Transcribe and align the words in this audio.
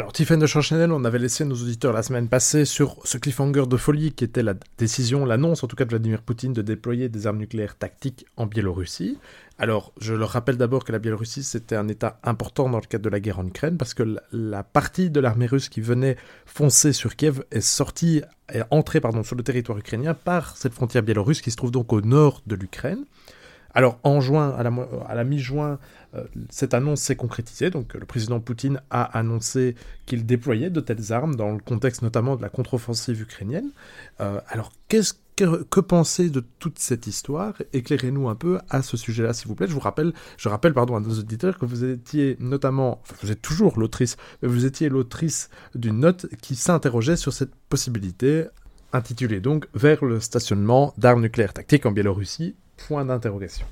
Alors, 0.00 0.14
Tiffen 0.14 0.38
de 0.38 0.46
Chanchanel, 0.46 0.92
on 0.92 1.04
avait 1.04 1.18
laissé 1.18 1.44
nos 1.44 1.56
auditeurs 1.56 1.92
la 1.92 2.02
semaine 2.02 2.26
passée 2.26 2.64
sur 2.64 2.96
ce 3.04 3.18
cliffhanger 3.18 3.66
de 3.66 3.76
folie 3.76 4.12
qui 4.12 4.24
était 4.24 4.42
la 4.42 4.54
décision, 4.78 5.26
l'annonce 5.26 5.62
en 5.62 5.66
tout 5.66 5.76
cas 5.76 5.84
de 5.84 5.90
Vladimir 5.90 6.22
Poutine 6.22 6.54
de 6.54 6.62
déployer 6.62 7.10
des 7.10 7.26
armes 7.26 7.36
nucléaires 7.36 7.76
tactiques 7.76 8.24
en 8.38 8.46
Biélorussie. 8.46 9.18
Alors, 9.58 9.92
je 10.00 10.14
leur 10.14 10.30
rappelle 10.30 10.56
d'abord 10.56 10.84
que 10.84 10.92
la 10.92 10.98
Biélorussie, 10.98 11.42
c'était 11.42 11.76
un 11.76 11.86
État 11.86 12.18
important 12.22 12.70
dans 12.70 12.78
le 12.78 12.86
cadre 12.86 13.04
de 13.04 13.10
la 13.10 13.20
guerre 13.20 13.40
en 13.40 13.46
Ukraine, 13.46 13.76
parce 13.76 13.92
que 13.92 14.16
la 14.32 14.62
partie 14.62 15.10
de 15.10 15.20
l'armée 15.20 15.44
russe 15.44 15.68
qui 15.68 15.82
venait 15.82 16.16
foncer 16.46 16.94
sur 16.94 17.14
Kiev 17.14 17.42
est 17.50 17.60
sortie, 17.60 18.22
est 18.50 18.64
entrée 18.70 19.02
pardon, 19.02 19.22
sur 19.22 19.36
le 19.36 19.42
territoire 19.42 19.76
ukrainien 19.76 20.14
par 20.14 20.56
cette 20.56 20.72
frontière 20.72 21.02
biélorusse 21.02 21.42
qui 21.42 21.50
se 21.50 21.56
trouve 21.56 21.72
donc 21.72 21.92
au 21.92 22.00
nord 22.00 22.40
de 22.46 22.54
l'Ukraine. 22.54 23.04
Alors 23.74 23.98
en 24.02 24.20
juin, 24.20 24.54
à 24.56 25.14
la, 25.14 25.24
mi-juin, 25.24 25.78
euh, 26.14 26.24
cette 26.48 26.74
annonce 26.74 27.00
s'est 27.00 27.16
concrétisée. 27.16 27.70
Donc 27.70 27.94
le 27.94 28.04
président 28.04 28.40
Poutine 28.40 28.80
a 28.90 29.02
annoncé 29.18 29.76
qu'il 30.06 30.26
déployait 30.26 30.70
de 30.70 30.80
telles 30.80 31.12
armes 31.12 31.36
dans 31.36 31.52
le 31.52 31.60
contexte 31.60 32.02
notamment 32.02 32.36
de 32.36 32.42
la 32.42 32.48
contre-offensive 32.48 33.20
ukrainienne. 33.20 33.70
Euh, 34.20 34.40
alors 34.48 34.72
qu'est-ce 34.88 35.14
que, 35.36 35.62
que 35.64 35.80
penser 35.80 36.30
de 36.30 36.44
toute 36.58 36.78
cette 36.78 37.06
histoire? 37.06 37.54
Éclairez-nous 37.72 38.28
un 38.28 38.34
peu 38.34 38.58
à 38.68 38.82
ce 38.82 38.96
sujet-là, 38.96 39.32
s'il 39.32 39.48
vous 39.48 39.54
plaît. 39.54 39.68
Je 39.68 39.74
vous 39.74 39.80
rappelle, 39.80 40.12
je 40.36 40.48
rappelle 40.48 40.74
pardon 40.74 40.96
à 40.96 41.00
nos 41.00 41.18
auditeurs 41.18 41.58
que 41.58 41.64
vous 41.64 41.84
étiez 41.84 42.36
notamment, 42.40 43.02
vous 43.22 43.30
êtes 43.30 43.42
toujours 43.42 43.78
l'autrice, 43.78 44.16
mais 44.42 44.48
vous 44.48 44.66
étiez 44.66 44.88
l'autrice 44.88 45.48
d'une 45.74 46.00
note 46.00 46.26
qui 46.42 46.56
s'interrogeait 46.56 47.16
sur 47.16 47.32
cette 47.32 47.54
possibilité 47.68 48.46
intitulée 48.92 49.40
donc 49.40 49.68
Vers 49.74 50.04
le 50.04 50.20
stationnement 50.20 50.92
d'armes 50.98 51.22
nucléaires 51.22 51.52
tactiques 51.52 51.86
en 51.86 51.92
Biélorussie 51.92 52.56
Point 52.86 53.04
d'interrogation. 53.04 53.66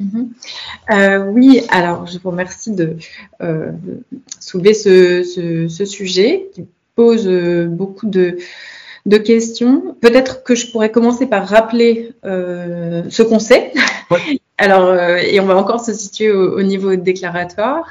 Mhm. 0.00 0.30
Euh, 0.92 1.24
oui, 1.26 1.62
alors 1.70 2.06
je 2.06 2.18
vous 2.18 2.30
remercie 2.30 2.70
de 2.72 2.96
euh, 3.40 3.72
soulever 4.38 4.74
ce, 4.74 5.84
sujet 5.84 6.50
qui 6.54 6.66
pose 6.94 7.26
euh, 7.26 7.66
beaucoup 7.66 8.06
de, 8.06 8.38
questions. 9.24 9.96
Peut-être 10.00 10.44
que 10.44 10.54
je 10.54 10.70
pourrais 10.70 10.90
commencer 10.90 11.26
par 11.26 11.48
rappeler 11.48 12.12
ce 12.22 13.22
qu'on 13.22 13.38
sait. 13.38 13.72
Alors, 14.60 14.94
et 14.96 15.38
on 15.40 15.46
va 15.46 15.56
encore 15.56 15.82
se 15.84 15.92
situer 15.92 16.30
au, 16.30 16.62
niveau 16.62 16.94
déclaratoire. 16.96 17.90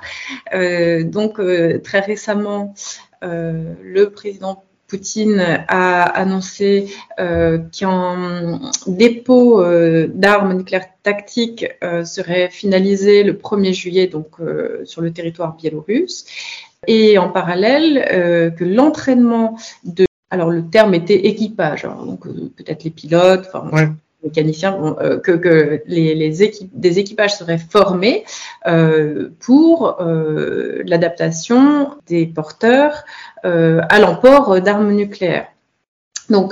donc, 0.53 1.41
très 1.83 1.99
récemment, 2.01 2.75
le 3.23 4.05
président 4.05 4.63
Poutine 4.87 5.65
a 5.67 6.03
annoncé 6.03 6.93
euh, 7.19 7.57
qu'un 7.77 8.71
dépôt 8.87 9.61
euh, 9.61 10.07
d'armes 10.13 10.53
nucléaires 10.53 10.87
tactiques 11.03 11.65
euh, 11.83 12.05
serait 12.05 12.49
finalisé 12.49 13.23
le 13.23 13.33
1er 13.33 13.73
juillet 13.73 14.07
donc 14.07 14.37
sur 14.85 15.01
le 15.01 15.11
territoire 15.11 15.55
biélorusse. 15.55 16.25
Et 16.87 17.17
en 17.17 17.29
parallèle 17.29 18.53
que 18.57 18.63
l'entraînement 18.63 19.57
de 19.83 20.05
alors 20.29 20.51
le 20.51 20.69
terme 20.69 20.93
était 20.93 21.27
équipage 21.27 21.85
hein, 21.85 21.97
donc 22.05 22.27
peut-être 22.55 22.83
les 22.83 22.91
pilotes 22.91 23.49
mécaniciens, 24.23 24.95
euh, 25.01 25.19
que, 25.19 25.81
les, 25.85 26.43
équipes, 26.43 26.71
des 26.73 26.99
équipages 26.99 27.35
seraient 27.35 27.57
formés 27.57 28.25
euh, 28.65 29.29
pour 29.39 29.97
euh, 30.01 30.81
l'adaptation 30.85 31.91
des 32.07 32.25
porteurs 32.25 33.03
à 33.43 33.99
l'emport 33.99 34.59
d'armes 34.59 34.91
nucléaires. 34.91 35.47
Donc, 36.29 36.51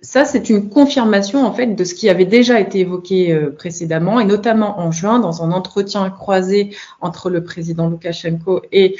ça, 0.00 0.24
c'est 0.24 0.48
une 0.48 0.70
confirmation 0.70 1.44
en 1.44 1.52
fait 1.52 1.66
de 1.66 1.84
ce 1.84 1.94
qui 1.94 2.08
avait 2.08 2.24
déjà 2.24 2.58
été 2.58 2.80
évoqué 2.80 3.38
précédemment, 3.58 4.18
et 4.18 4.24
notamment 4.24 4.80
en 4.80 4.90
juin, 4.92 5.18
dans 5.18 5.42
un 5.42 5.52
entretien 5.52 6.08
croisé 6.08 6.74
entre 7.02 7.28
le 7.28 7.44
président 7.44 7.90
Loukachenko 7.90 8.62
et 8.72 8.96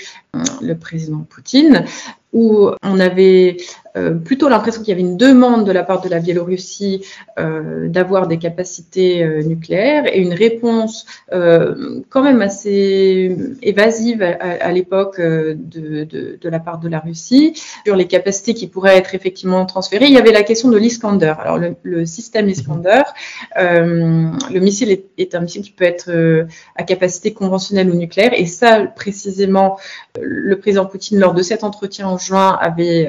le 0.61 0.75
président 0.75 1.21
Poutine, 1.21 1.87
où 2.35 2.69
on 2.83 3.01
avait 3.01 3.57
euh, 3.97 4.15
plutôt 4.15 4.49
l'impression 4.49 4.83
qu'il 4.83 4.91
y 4.91 4.93
avait 4.93 5.03
une 5.03 5.19
demande 5.19 5.67
de 5.67 5.73
la 5.73 5.83
part 5.83 6.01
de 6.01 6.09
la 6.09 6.19
Biélorussie 6.19 7.05
euh, 7.39 7.89
d'avoir 7.89 8.27
des 8.27 8.39
capacités 8.39 9.23
euh, 9.23 9.43
nucléaires 9.43 10.05
et 10.07 10.19
une 10.19 10.33
réponse 10.33 11.07
quand 12.11 12.23
même 12.23 12.43
assez 12.43 13.37
évasive 13.63 14.23
à, 14.23 14.71
l'époque 14.73 15.19
de, 15.19 15.57
de, 16.05 16.39
de, 16.41 16.49
la 16.49 16.59
part 16.61 16.79
de 16.79 16.89
la 16.89 17.01
Russie 17.01 17.55
sur 17.85 17.97
les 17.97 18.07
capacités 18.07 18.53
qui 18.53 18.67
pourraient 18.67 18.99
être 18.99 19.15
effectivement 19.15 19.65
transférées. 19.65 20.07
Il 20.07 20.13
y 20.13 20.19
avait 20.19 20.33
la 20.33 20.43
question 20.43 20.69
de 20.69 20.77
l'Iskander. 20.77 21.35
Alors 21.39 21.57
le, 21.57 21.75
le, 21.83 22.05
système 22.05 22.49
Iskander, 22.51 23.03
le 23.57 24.61
missile 24.61 24.91
est, 24.91 25.07
est, 25.17 25.35
un 25.35 25.41
missile 25.41 25.63
qui 25.63 25.73
peut 25.73 25.85
être 25.85 26.47
à 26.77 26.83
capacité 26.83 27.33
conventionnelle 27.33 27.91
ou 27.91 27.95
nucléaire 27.95 28.33
et 28.35 28.47
ça 28.47 28.85
précisément 28.85 29.79
le 30.21 30.59
président 30.59 30.85
Poutine 30.85 31.19
lors 31.19 31.33
de 31.33 31.43
cet 31.43 31.65
entretien 31.65 32.09
en 32.09 32.19
juin 32.19 32.59
avait 32.61 33.09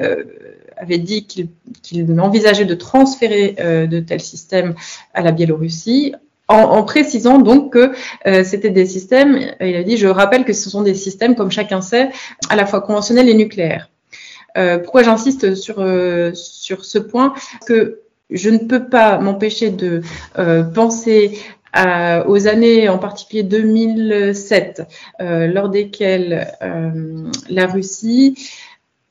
avait 0.76 0.98
dit 0.98 1.26
qu'il 1.26 2.20
envisageait 2.20 2.64
de 2.64 2.74
transférer 2.74 3.56
euh, 3.58 3.86
de 3.86 4.00
tels 4.00 4.20
systèmes 4.20 4.74
à 5.12 5.22
la 5.22 5.32
Biélorussie. 5.32 6.14
En, 6.46 6.82
précisant 6.82 7.38
donc 7.38 7.72
que 7.72 7.92
euh, 8.26 8.44
c'était 8.44 8.68
des 8.68 8.84
systèmes, 8.84 9.38
il 9.60 9.76
a 9.76 9.82
dit, 9.82 9.96
je 9.96 10.06
rappelle 10.06 10.44
que 10.44 10.52
ce 10.52 10.68
sont 10.68 10.82
des 10.82 10.94
systèmes, 10.94 11.36
comme 11.36 11.50
chacun 11.50 11.80
sait, 11.80 12.10
à 12.50 12.56
la 12.56 12.66
fois 12.66 12.82
conventionnels 12.82 13.30
et 13.30 13.34
nucléaires. 13.34 13.88
Euh, 14.58 14.78
pourquoi 14.78 15.02
j'insiste 15.02 15.54
sur, 15.54 15.76
sur 16.34 16.84
ce 16.84 16.98
point? 16.98 17.32
Que 17.66 18.00
je 18.28 18.50
ne 18.50 18.58
peux 18.58 18.84
pas 18.90 19.18
m'empêcher 19.18 19.70
de 19.70 20.02
penser 20.74 21.38
aux 22.26 22.46
années 22.46 22.90
en 22.90 22.98
particulier 22.98 23.42
2007, 23.42 24.82
lors 25.18 25.70
desquelles 25.70 26.52
la 27.48 27.66
Russie 27.66 28.36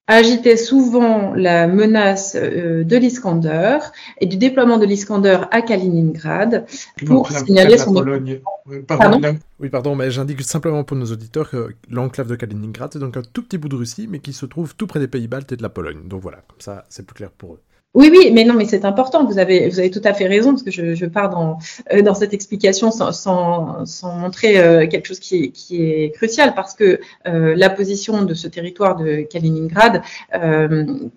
agitait 0.08 0.58
souvent 0.58 1.34
la 1.34 1.68
menace 1.68 2.36
euh, 2.36 2.84
de 2.84 2.98
l'Iskander 2.98 3.80
et 4.20 4.26
du 4.26 4.38
déploiement 4.38 4.78
de 4.78 4.86
l'Iskander 4.86 5.40
à 5.52 5.62
Kaliningrad 5.62 6.66
pour 7.06 7.32
signaler 7.32 7.78
son 7.78 7.94
Pologne. 7.94 8.42
Pardon, 8.88 9.38
oui, 9.60 9.70
pardon, 9.70 9.96
mais 9.96 10.12
j'indique 10.12 10.42
simplement 10.42 10.84
pour 10.84 10.98
nos 10.98 11.06
auditeurs 11.06 11.50
que 11.50 11.76
l'enclave 11.90 12.28
de 12.28 12.36
Kaliningrad, 12.36 12.92
c'est 12.94 13.00
donc 13.00 13.18
un 13.18 13.22
tout 13.22 13.44
petit 13.44 13.58
bout 13.58 13.70
de 13.70 13.76
Russie, 13.76 14.08
mais 14.10 14.20
qui 14.20 14.34
se 14.34 14.46
trouve 14.46 14.76
tout 14.76 14.88
près 14.88 15.00
des 15.00 15.08
Pays-Baltes 15.08 15.52
et 15.52 15.58
de 15.58 15.64
la 15.64 15.70
Pologne. 15.70 16.08
Donc 16.08 16.22
voilà, 16.22 16.40
comme 16.48 16.60
ça, 16.60 16.86
c'est 16.90 17.06
plus 17.06 17.16
clair 17.16 17.32
pour 17.32 17.54
eux. 17.54 17.60
Oui, 17.96 18.10
oui, 18.12 18.32
mais 18.34 18.44
non, 18.44 18.56
mais 18.56 18.66
c'est 18.66 18.86
important. 18.86 19.24
Vous 19.24 19.38
avez, 19.38 19.70
vous 19.70 19.78
avez 19.78 19.92
tout 19.92 20.02
à 20.04 20.16
fait 20.16 20.26
raison 20.26 20.50
parce 20.50 20.64
que 20.64 20.72
je, 20.72 20.96
je 20.96 21.06
pars 21.06 21.30
dans, 21.30 21.60
euh, 21.94 22.02
dans 22.02 22.16
cette 22.16 22.34
explication 22.34 22.90
sans, 22.90 23.12
sans, 23.12 24.16
montrer 24.16 24.58
euh, 24.58 24.88
quelque 24.88 25.06
chose 25.06 25.20
qui 25.20 25.44
est, 25.44 25.50
qui 25.52 25.84
est 25.84 26.12
crucial 26.16 26.56
parce 26.56 26.74
que 26.74 27.00
euh, 27.28 27.54
la 27.56 27.70
position 27.70 28.24
de 28.24 28.34
ce 28.34 28.48
territoire 28.48 28.96
de 28.96 29.22
Kaliningrad, 29.22 30.02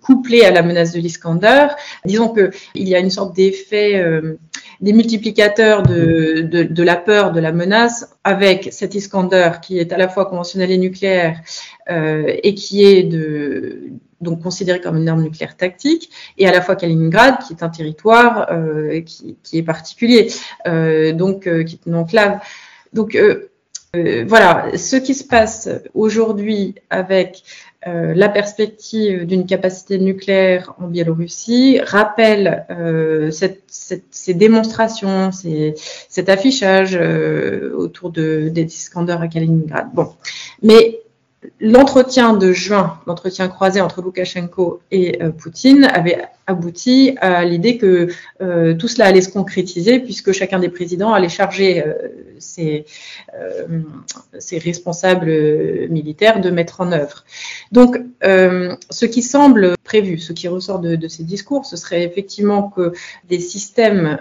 couplée 0.01 0.45
à 0.45 0.51
la 0.51 0.61
menace 0.61 0.93
de 0.93 0.99
l'Iskander, 0.99 1.67
disons 2.05 2.29
que 2.29 2.51
il 2.75 2.87
y 2.87 2.93
a 2.95 2.99
une 2.99 3.09
sorte 3.09 3.35
d'effet 3.35 4.03
des 4.81 4.93
multiplicateurs 4.93 5.83
de, 5.83 6.41
de, 6.41 6.83
la 6.83 6.95
peur, 6.95 7.31
de 7.31 7.39
la 7.39 7.51
menace, 7.51 8.16
avec 8.27 8.69
cet 8.71 8.95
Iskander 8.95 9.51
qui 9.61 9.79
est 9.79 9.93
à 9.93 9.97
la 9.97 10.09
fois 10.09 10.25
conventionnel 10.25 10.71
et 10.71 10.77
nucléaire 10.77 11.41
et 11.89 12.53
qui 12.55 12.83
est 12.83 13.03
donc 14.21 14.41
considéré 14.41 14.81
comme 14.81 14.97
une 14.97 15.09
arme 15.09 15.23
nucléaire 15.23 15.55
tactique, 15.55 16.09
et 16.37 16.47
à 16.47 16.51
la 16.51 16.61
fois 16.61 16.75
Kaliningrad, 16.75 17.39
qui 17.45 17.53
est 17.53 17.63
un 17.63 17.69
territoire 17.69 18.47
euh, 18.51 19.01
qui, 19.01 19.37
est 19.53 19.63
particulier, 19.63 20.31
euh, 20.67 21.13
donc 21.13 21.47
euh, 21.47 21.63
qui 21.63 21.75
est 21.75 21.87
une 21.87 21.95
enclave. 21.95 22.39
Donc 22.93 23.15
euh, 23.15 23.49
euh, 23.95 24.25
voilà, 24.27 24.65
ce 24.75 24.95
qui 24.95 25.13
se 25.13 25.23
passe 25.23 25.69
aujourd'hui 25.93 26.75
avec 26.89 27.43
la 27.85 28.27
perspective 28.27 29.25
d'une 29.25 29.45
capacité 29.45 29.97
nucléaire 29.97 30.73
en 30.79 30.87
Biélorussie 30.87 31.79
rappelle 31.79 32.65
cette, 33.31 33.63
cette, 33.67 34.03
ces 34.11 34.33
démonstrations, 34.33 35.31
ces, 35.31 35.73
cet 36.09 36.27
affichage 36.27 36.99
autour 37.75 38.11
de, 38.11 38.49
des 38.49 38.63
Iskander 38.63 39.17
à 39.21 39.27
Kaliningrad. 39.27 39.87
Bon, 39.93 40.09
mais 40.61 40.99
l'entretien 41.59 42.33
de 42.33 42.51
juin, 42.51 42.99
l'entretien 43.07 43.47
croisé 43.47 43.81
entre 43.81 44.01
Loukachenko 44.01 44.81
et 44.91 45.21
euh, 45.21 45.31
Poutine, 45.31 45.85
avait 45.85 46.23
abouti 46.45 47.15
à 47.19 47.43
l'idée 47.43 47.77
que 47.77 48.07
euh, 48.41 48.73
tout 48.73 48.87
cela 48.87 49.05
allait 49.05 49.21
se 49.21 49.29
concrétiser 49.29 49.99
puisque 49.99 50.31
chacun 50.31 50.59
des 50.59 50.69
présidents 50.69 51.13
allait 51.13 51.27
charger 51.27 51.83
euh, 51.85 51.93
ses, 52.39 52.85
responsables 54.59 55.29
militaires 55.89 56.39
de 56.39 56.49
mettre 56.49 56.79
en 56.79 56.91
œuvre. 56.91 57.25
Donc, 57.71 57.99
ce 58.21 59.05
qui 59.05 59.21
semble 59.21 59.75
prévu, 59.83 60.19
ce 60.19 60.31
qui 60.31 60.47
ressort 60.47 60.79
de, 60.79 61.07
ces 61.07 61.23
discours, 61.23 61.65
ce 61.65 61.75
serait 61.75 62.03
effectivement 62.03 62.69
que 62.69 62.93
des 63.27 63.39
systèmes 63.39 64.17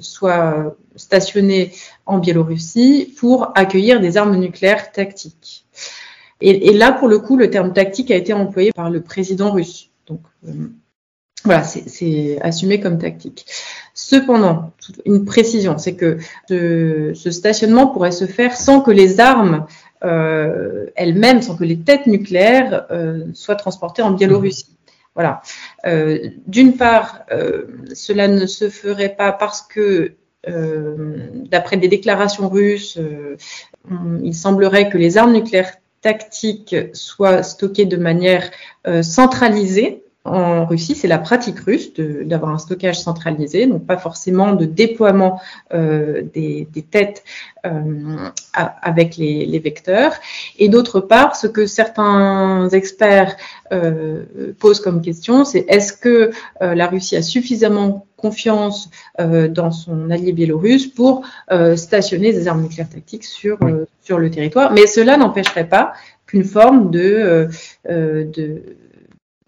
soient 0.00 0.76
stationnés 0.94 1.72
en 2.06 2.18
Biélorussie 2.18 3.14
pour 3.18 3.52
accueillir 3.54 4.00
des 4.00 4.16
armes 4.16 4.36
nucléaires 4.36 4.92
tactiques. 4.92 5.64
Et, 6.40 6.72
là, 6.72 6.92
pour 6.92 7.08
le 7.08 7.18
coup, 7.18 7.36
le 7.36 7.50
terme 7.50 7.72
tactique 7.72 8.10
a 8.10 8.16
été 8.16 8.32
employé 8.32 8.72
par 8.72 8.90
le 8.90 9.00
président 9.00 9.50
russe. 9.50 9.90
Donc, 10.06 10.20
euh, 10.46 10.68
voilà, 11.44 11.64
c'est 11.64 12.38
assumé 12.40 12.80
comme 12.80 12.98
tactique. 12.98 13.46
Cependant, 13.94 14.72
une 15.04 15.24
précision, 15.24 15.78
c'est 15.78 15.94
que 15.94 16.18
ce, 16.48 17.30
stationnement 17.30 17.88
pourrait 17.88 18.12
se 18.12 18.26
faire 18.26 18.56
sans 18.56 18.80
que 18.80 18.90
les 18.90 19.20
armes 19.20 19.66
elle-même, 20.00 21.42
sans 21.42 21.56
que 21.56 21.64
les 21.64 21.78
têtes 21.78 22.06
nucléaires 22.06 22.86
soient 23.34 23.56
transportées 23.56 24.02
en 24.02 24.12
Biélorussie. 24.12 24.76
Voilà. 25.14 25.42
D'une 26.46 26.76
part, 26.76 27.22
cela 27.94 28.28
ne 28.28 28.46
se 28.46 28.68
ferait 28.68 29.14
pas 29.16 29.32
parce 29.32 29.62
que 29.62 30.14
d'après 30.44 31.76
des 31.76 31.88
déclarations 31.88 32.48
russes, 32.48 32.98
il 34.22 34.34
semblerait 34.34 34.88
que 34.88 34.98
les 34.98 35.18
armes 35.18 35.32
nucléaires 35.32 35.72
tactiques 36.00 36.76
soient 36.92 37.42
stockées 37.42 37.86
de 37.86 37.96
manière 37.96 38.50
centralisée 39.02 40.04
en 40.32 40.66
Russie, 40.66 40.94
c'est 40.94 41.08
la 41.08 41.18
pratique 41.18 41.58
russe 41.60 41.92
d'avoir 41.94 42.52
un 42.52 42.58
stockage 42.58 43.00
centralisé, 43.00 43.66
donc 43.66 43.86
pas 43.86 43.96
forcément 43.96 44.52
de 44.52 44.64
déploiement 44.64 45.40
euh, 45.74 46.22
des, 46.34 46.66
têtes 46.90 47.24
euh, 47.66 48.28
avec 48.54 49.16
les, 49.16 49.58
vecteurs. 49.58 50.12
Et 50.58 50.68
d'autre 50.68 51.00
part, 51.00 51.36
ce 51.36 51.46
que 51.46 51.66
certains 51.66 52.68
experts 52.70 53.36
euh, 53.72 54.22
posent 54.58 54.80
comme 54.80 55.02
question, 55.02 55.44
c'est 55.44 55.64
est-ce 55.68 55.92
que 55.92 56.30
la 56.60 56.86
Russie 56.86 57.16
a 57.16 57.22
suffisamment 57.22 58.06
confiance 58.16 58.90
dans 59.18 59.70
son 59.70 60.10
allié 60.10 60.32
biélorusse 60.32 60.86
pour 60.86 61.26
stationner 61.76 62.32
des 62.32 62.48
armes 62.48 62.62
nucléaires 62.62 62.88
tactiques 62.88 63.24
sur, 63.24 63.58
sur 64.02 64.18
le 64.18 64.30
territoire? 64.30 64.72
Mais 64.72 64.86
cela 64.86 65.16
n'empêcherait 65.16 65.68
pas 65.68 65.92
qu'une 66.26 66.44
forme 66.44 66.90
de, 66.90 67.48
de 67.88 68.62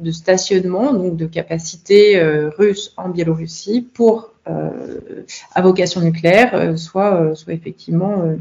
de 0.00 0.10
stationnement, 0.10 0.92
donc 0.92 1.16
de 1.16 1.26
capacité 1.26 2.18
euh, 2.18 2.50
russe 2.50 2.92
en 2.96 3.08
Biélorussie 3.08 3.82
pour 3.82 4.32
euh, 4.48 5.24
à 5.54 5.62
vocation 5.62 6.00
nucléaire 6.00 6.54
euh, 6.54 6.76
soit, 6.76 7.34
soit 7.34 7.52
effectivement 7.52 8.36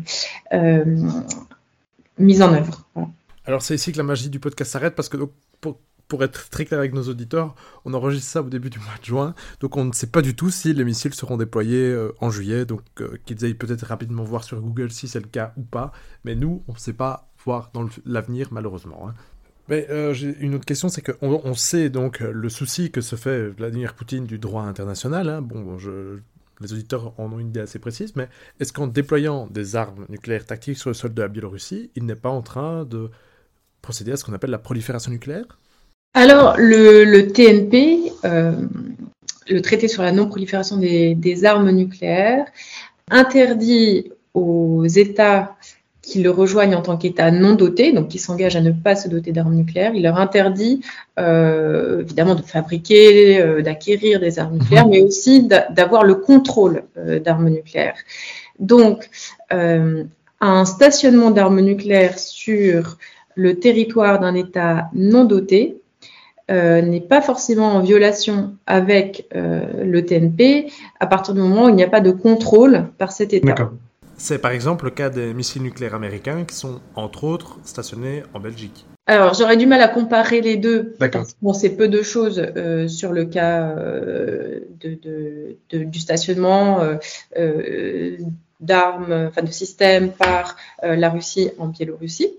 mise 2.18 2.42
en 2.42 2.54
œuvre. 2.54 2.86
Alors 3.46 3.62
c'est 3.62 3.76
ici 3.76 3.92
que 3.92 3.98
la 3.98 4.04
magie 4.04 4.30
du 4.30 4.40
podcast 4.40 4.72
s'arrête 4.72 4.96
parce 4.96 5.10
que 5.10 5.18
pour, 5.62 5.80
pour, 6.08 6.24
être 6.24 6.50
très 6.50 6.66
clair 6.66 6.80
avec 6.80 6.94
nos 6.94 7.04
auditeurs, 7.04 7.56
on 7.86 7.94
enregistre 7.94 8.30
ça 8.30 8.42
au 8.42 8.50
début 8.50 8.70
du 8.70 8.80
mois 8.80 8.88
de 9.00 9.06
juin, 9.06 9.36
donc 9.60 9.78
on 9.78 9.86
ne 9.86 9.94
sait 9.94 10.08
pas 10.08 10.22
du 10.22 10.36
tout 10.36 10.50
si 10.50 10.74
les 10.74 10.84
missiles 10.84 11.14
seront 11.14 11.38
déployés 11.38 11.96
en 12.20 12.30
juillet, 12.30 12.66
donc 12.66 12.82
qu'ils 13.26 13.46
aillent 13.46 13.54
peut-être 13.54 13.84
rapidement 13.84 14.24
voir 14.24 14.44
sur 14.44 14.60
Google 14.60 14.92
si 14.92 15.08
c'est 15.08 15.20
le 15.20 15.28
cas 15.28 15.54
ou 15.58 15.62
pas, 15.62 15.92
mais 16.24 16.36
nous 16.36 16.64
on 16.68 16.74
ne 16.74 16.78
sait 16.78 16.94
pas 16.94 17.30
voir 17.46 17.70
dans 17.74 17.88
l'avenir 18.06 18.50
malheureusement. 18.52 19.08
Hein. 19.08 19.14
Mais 19.70 19.88
euh, 19.90 20.14
j'ai 20.14 20.36
une 20.40 20.56
autre 20.56 20.66
question, 20.66 20.90
c'est 20.90 21.02
qu'on 21.02 21.42
on 21.44 21.54
sait 21.54 21.90
donc 21.90 22.20
le 22.22 22.50
souci 22.50 22.92
que 22.92 23.02
se 23.02 23.16
fait 23.16 23.50
Vladimir 23.50 23.94
Poutine 23.94 24.26
du 24.26 24.40
droit 24.40 24.64
international. 24.64 25.30
Hein. 25.30 25.42
Bon, 25.42 25.78
je, 25.78 26.18
les 26.62 26.74
auditeurs 26.74 27.14
en 27.18 27.32
ont 27.32 27.40
une 27.40 27.50
idée 27.50 27.60
assez 27.60 27.80
précise, 27.80 28.16
mais 28.16 28.28
est-ce 28.60 28.74
qu'en 28.74 28.88
déployant 28.88 29.48
des 29.48 29.76
armes 29.76 30.06
nucléaires 30.10 30.46
tactiques 30.46 30.78
sur 30.78 30.90
le 30.90 30.94
sol 30.94 31.14
de 31.14 31.22
la 31.22 31.28
Biélorussie, 31.28 31.92
il 31.96 32.06
n'est 32.06 32.16
pas 32.16 32.30
en 32.30 32.42
train 32.42 32.84
de 32.84 33.10
procéder 33.82 34.12
à 34.12 34.18
ce 34.18 34.24
qu'on 34.24 34.34
appelle 34.34 34.50
la 34.50 34.60
prolifération 34.60 35.12
nucléaire? 35.12 35.46
Alors, 36.16 36.56
le, 36.58 37.28
TNP, 37.28 38.12
euh, 38.26 38.54
le 39.48 39.62
traité 39.62 39.88
sur 39.88 40.02
la 40.02 40.12
non-prolifération 40.12 40.78
des, 40.78 41.16
des, 41.16 41.46
armes 41.46 41.70
nucléaires, 41.70 42.46
interdit 43.10 44.12
aux 44.34 44.86
États 44.86 45.56
qui 46.02 46.22
le 46.22 46.32
rejoignent 46.32 46.76
en 46.76 46.82
tant 46.82 46.98
qu'État 46.98 47.30
non 47.30 47.56
doté, 47.56 47.92
donc 47.92 48.08
qui 48.08 48.20
s'engagent 48.20 48.56
à 48.56 48.62
ne 48.62 48.72
pas 48.72 48.96
se 48.96 49.10
doter 49.10 49.32
d'armes 49.32 49.54
nucléaires. 49.54 49.92
Il 49.94 50.04
leur 50.04 50.18
interdit 50.18 50.82
euh, 51.20 52.02
évidemment 52.02 52.36
de 52.36 52.42
fabriquer, 52.42 53.42
euh, 53.42 53.62
d'acquérir 53.62 54.20
des 54.20 54.40
armes 54.40 54.58
nucléaires, 54.58 54.86
mhm. 54.86 54.92
mais 54.92 55.02
aussi 55.02 55.48
d'avoir 55.70 56.04
le 56.04 56.16
contrôle 56.16 56.84
euh, 56.98 57.20
d'armes 57.20 57.50
nucléaires. 57.50 57.98
Donc, 58.60 59.10
un 60.42 60.66
stationnement 60.66 61.32
d'armes 61.32 61.62
nucléaires 61.62 62.20
sur 62.20 62.98
le 63.36 63.60
territoire 63.60 64.20
d'un 64.20 64.36
État 64.36 64.90
non 64.94 65.24
doté 65.24 65.78
n'est 66.50 67.06
pas 67.08 67.22
forcément 67.22 67.76
en 67.76 67.80
violation 67.80 68.56
avec 68.66 69.30
le 69.32 70.02
TNP 70.02 70.68
à 71.00 71.08
partir 71.08 71.36
du 71.36 71.40
moment 71.40 71.66
où 71.66 71.70
il 71.70 71.76
n'y 71.76 71.84
a 71.84 71.90
pas 71.90 72.02
de 72.02 72.12
contrôle 72.12 72.88
par 72.98 73.14
cet 73.14 73.34
État. 73.34 73.72
C'est 74.20 74.38
par 74.38 74.52
exemple 74.52 74.84
le 74.86 74.92
cas 74.92 75.10
des 75.10 75.34
missiles 75.34 75.64
nucléaires 75.64 75.96
américains 75.96 76.44
qui 76.44 76.54
sont 76.54 76.82
entre 76.96 77.24
autres 77.24 77.58
stationnés 77.64 78.24
en 78.34 78.42
Belgique. 78.42 78.86
Alors, 79.08 79.34
j'aurais 79.34 79.56
du 79.56 79.66
mal 79.66 79.82
à 79.82 79.88
comparer 79.88 80.42
les 80.42 80.58
deux. 80.58 80.94
Parce 81.00 81.34
qu'on 81.42 81.54
sait 81.54 81.70
peu 81.70 81.88
de 81.88 82.04
choses 82.04 82.40
euh, 82.40 82.88
sur 82.90 83.14
le 83.14 83.26
cas 83.26 83.70
euh, 83.70 84.60
de, 84.82 85.58
du 85.72 86.00
stationnement 86.00 86.82
euh, 87.38 88.18
d'armes, 88.60 89.30
enfin 89.30 89.42
de 89.42 89.52
systèmes 89.52 90.12
par 90.12 90.58
la 90.84 91.10
Russie 91.10 91.50
en 91.58 91.68
Biélorussie. 91.68 92.36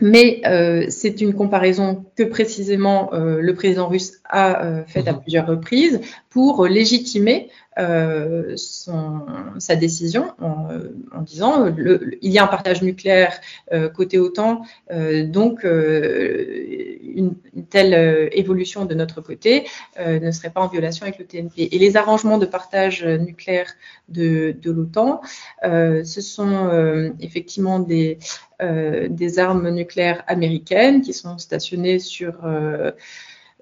Mais 0.00 0.40
c'est 0.88 1.20
une 1.20 1.34
comparaison 1.34 2.06
que 2.16 2.22
précisément 2.22 3.10
le 3.12 3.52
président 3.52 3.88
russe 3.88 4.19
a 4.30 4.84
faite 4.86 5.08
à 5.08 5.12
mhm. 5.12 5.20
plusieurs 5.20 5.46
reprises 5.46 6.00
pour 6.30 6.66
légitimer 6.66 7.50
euh, 7.78 8.56
son, 8.56 9.22
sa 9.58 9.76
décision 9.76 10.32
en, 10.40 10.68
en 11.16 11.22
disant 11.22 11.64
le, 11.64 12.18
il 12.20 12.30
y 12.32 12.38
a 12.38 12.44
un 12.44 12.48
partage 12.48 12.82
nucléaire 12.82 13.40
euh, 13.72 13.88
côté 13.88 14.18
OTAN, 14.18 14.62
euh, 14.90 15.24
donc 15.24 15.62
une, 15.62 17.34
une, 17.54 17.64
telle 17.70 18.28
évolution 18.32 18.86
de 18.86 18.94
notre 18.94 19.20
côté 19.20 19.66
ne 19.98 20.30
serait 20.30 20.50
pas 20.50 20.60
en 20.60 20.66
violation 20.66 21.04
avec 21.04 21.18
le 21.18 21.24
TNP. 21.24 21.68
Et 21.72 21.78
les 21.78 21.96
arrangements 21.96 22.38
de 22.38 22.46
partage 22.46 23.04
nucléaire 23.04 23.72
de, 24.08 24.56
de 24.60 24.70
l'OTAN, 24.70 25.20
ce 25.62 26.20
sont 26.20 27.12
effectivement 27.20 27.78
des, 27.78 28.18
des 28.60 29.38
armes 29.38 29.70
nucléaires 29.70 30.24
américaines 30.26 31.02
qui 31.02 31.12
sont 31.12 31.38
stationnées 31.38 31.98
sur 31.98 32.44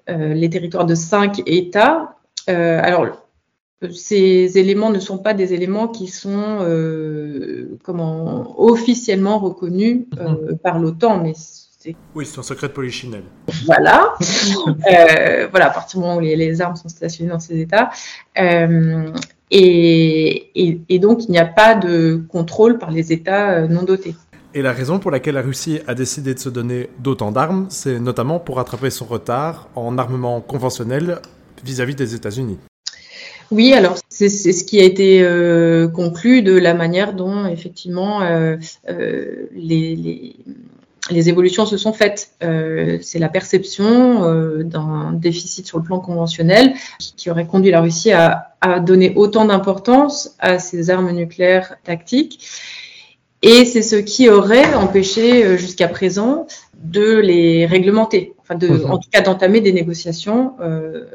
les 0.09 0.49
territoires 0.49 0.85
de 0.85 0.95
cinq 0.95 1.41
États. 1.45 2.15
alors, 2.47 3.07
ces 3.91 4.57
éléments 4.57 4.89
ne 4.89 4.99
sont 4.99 5.17
pas 5.17 5.33
des 5.33 5.53
éléments 5.53 5.87
qui 5.87 6.07
sont 6.07 6.59
euh, 6.61 7.77
comment, 7.83 8.59
officiellement 8.59 9.39
reconnus 9.39 10.05
euh, 10.19 10.51
mhm. 10.51 10.57
par 10.57 10.79
l'OTAN, 10.79 11.23
mais 11.23 11.33
oui, 12.13 12.25
c'est 12.25 12.39
un 12.39 12.43
secret 12.43 12.67
de 12.67 12.73
polichinelle. 12.73 13.23
Voilà. 13.65 14.13
euh, 14.91 15.47
voilà, 15.49 15.67
à 15.67 15.69
partir 15.69 15.99
du 15.99 16.05
moment 16.05 16.17
où 16.17 16.19
les, 16.19 16.35
les, 16.35 16.61
armes 16.61 16.75
sont 16.75 16.89
stationnées 16.89 17.29
dans 17.29 17.39
ces 17.39 17.59
États. 17.59 17.89
Euh, 18.37 19.11
et, 19.49 20.67
et, 20.67 20.81
et, 20.89 20.99
donc, 20.99 21.25
il 21.25 21.31
n'y 21.31 21.39
a 21.39 21.45
pas 21.45 21.75
de 21.75 22.21
contrôle 22.29 22.77
par 22.77 22.91
les 22.91 23.13
États 23.13 23.51
euh, 23.51 23.67
non 23.67 23.83
dotés. 23.83 24.15
Et 24.55 24.63
la 24.63 24.73
raison 24.73 24.97
pour 24.97 25.11
laquelle 25.11 25.35
la 25.35 25.43
Russie 25.43 25.79
a 25.85 25.93
décidé 25.93 26.33
de 26.33 26.39
se 26.39 26.49
donner 26.49 26.89
d'autant 26.99 27.31
d'armes, 27.31 27.67
c'est 27.69 27.99
notamment 27.99 28.39
pour 28.39 28.55
rattraper 28.55 28.89
son 28.89 29.05
retard 29.05 29.69
en 29.75 29.97
armement 29.99 30.41
conventionnel 30.41 31.19
vis-à-vis 31.63 31.93
-vis 31.93 31.97
des 31.97 32.15
États-Unis. 32.15 32.57
Oui, 33.51 33.73
alors 33.73 33.97
c'est 34.09 34.29
ce 34.29 34.63
qui 34.63 34.79
a 34.79 34.83
été 34.83 35.21
euh, 35.23 35.87
conclu 35.87 36.41
de 36.41 36.55
la 36.55 36.73
manière 36.73 37.13
dont 37.13 37.47
effectivement 37.47 38.21
euh, 38.21 38.57
euh, 38.89 39.47
les, 39.53 39.95
les, 39.95 40.35
les, 41.09 41.29
évolutions 41.29 41.65
se 41.65 41.77
sont 41.77 41.93
faites. 41.93 42.31
c'est 43.01 43.19
la 43.19 43.29
perception 43.29 44.63
d'un 44.63 45.13
déficit 45.13 45.65
sur 45.65 45.79
le 45.79 45.83
plan 45.83 45.99
conventionnel 45.99 46.73
qui, 47.17 47.31
aurait 47.31 47.47
conduit 47.47 47.71
la 47.71 47.81
Russie 47.81 48.11
à, 48.11 48.53
à 48.61 48.79
donner 48.79 49.13
autant 49.15 49.45
d'importance 49.45 50.35
à 50.39 50.59
ces 50.59 50.91
armes 50.91 51.11
nucléaires 51.11 51.77
tactiques. 51.83 52.45
Et 53.41 53.65
c'est 53.65 53.81
ce 53.81 53.95
qui 53.95 54.29
aurait 54.29 54.73
empêché 54.73 55.57
jusqu'à 55.57 55.87
présent 55.87 56.47
de 56.83 57.17
les 57.17 57.65
réglementer, 57.65 58.33
enfin 58.39 58.55
de, 58.55 58.67
mmh. 58.67 58.91
en 58.91 58.97
tout 58.97 59.09
cas 59.09 59.21
d'entamer 59.21 59.61
des 59.61 59.73
négociations 59.73 60.53
euh, 60.61 61.05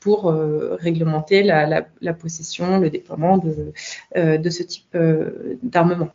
pour 0.00 0.30
euh, 0.30 0.76
réglementer 0.80 1.42
la, 1.42 2.12
possession, 2.12 2.78
le 2.78 2.90
déploiement 2.90 3.38
de, 3.38 3.72
euh, 4.16 4.38
de 4.38 4.50
ce 4.50 4.62
type 4.62 4.86
euh, 4.94 5.56
d'armement. 5.62 6.08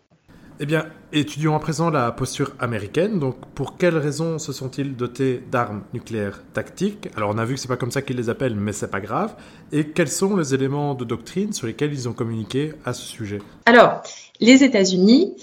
Eh 0.59 0.65
bien, 0.65 0.85
étudions 1.11 1.55
à 1.55 1.59
présent 1.59 1.89
la 1.89 2.11
posture 2.11 2.53
américaine. 2.59 3.19
Donc, 3.19 3.35
pour 3.55 3.77
quelles 3.77 3.97
raisons 3.97 4.37
se 4.37 4.53
sont-ils 4.53 4.95
dotés 4.95 5.43
d'armes 5.51 5.81
nucléaires 5.93 6.43
tactiques? 6.53 7.09
Alors, 7.15 7.31
on 7.33 7.37
a 7.39 7.45
vu 7.45 7.55
que 7.55 7.59
c'est 7.59 7.67
pas 7.67 7.75
comme 7.75 7.91
ça 7.91 8.03
qu'ils 8.03 8.17
les 8.17 8.29
appellent, 8.29 8.55
mais 8.55 8.71
c'est 8.71 8.91
pas 8.91 9.01
grave. 9.01 9.35
Et 9.71 9.89
quels 9.89 10.09
sont 10.09 10.37
les 10.37 10.53
éléments 10.53 10.93
de 10.93 11.05
doctrine 11.05 11.53
sur 11.53 11.65
lesquels 11.65 11.91
ils 11.91 12.07
ont 12.07 12.13
communiqué 12.13 12.73
à 12.85 12.93
ce 12.93 13.01
sujet? 13.01 13.39
Alors, 13.65 14.03
les 14.39 14.63
États-Unis 14.63 15.35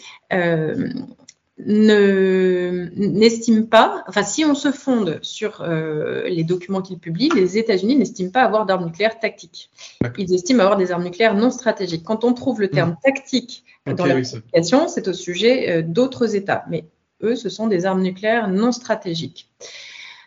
n'estiment 1.66 3.66
pas, 3.66 4.04
enfin 4.08 4.22
si 4.22 4.44
on 4.44 4.54
se 4.54 4.70
fonde 4.70 5.18
sur 5.22 5.62
euh, 5.62 6.28
les 6.28 6.44
documents 6.44 6.82
qu'ils 6.82 6.98
publient, 6.98 7.30
les 7.34 7.58
États-Unis 7.58 7.96
n'estiment 7.96 8.30
pas 8.30 8.42
avoir 8.42 8.66
d'armes 8.66 8.86
nucléaires 8.86 9.18
tactiques. 9.18 9.70
Ils 10.16 10.34
estiment 10.34 10.62
avoir 10.62 10.76
des 10.76 10.92
armes 10.92 11.04
nucléaires 11.04 11.34
non 11.34 11.50
stratégiques. 11.50 12.04
Quand 12.04 12.24
on 12.24 12.32
trouve 12.32 12.60
le 12.60 12.68
hmm. 12.68 12.70
terme 12.70 12.96
tactique 13.02 13.64
dans 13.86 14.06
la 14.06 14.20
communication, 14.20 14.88
c'est 14.88 15.08
au 15.08 15.12
sujet 15.12 15.70
euh, 15.70 15.82
d'autres 15.82 16.34
États, 16.34 16.64
mais 16.70 16.84
eux, 17.22 17.36
ce 17.36 17.48
sont 17.48 17.66
des 17.66 17.86
armes 17.86 18.02
nucléaires 18.02 18.48
non 18.48 18.72
stratégiques. 18.72 19.50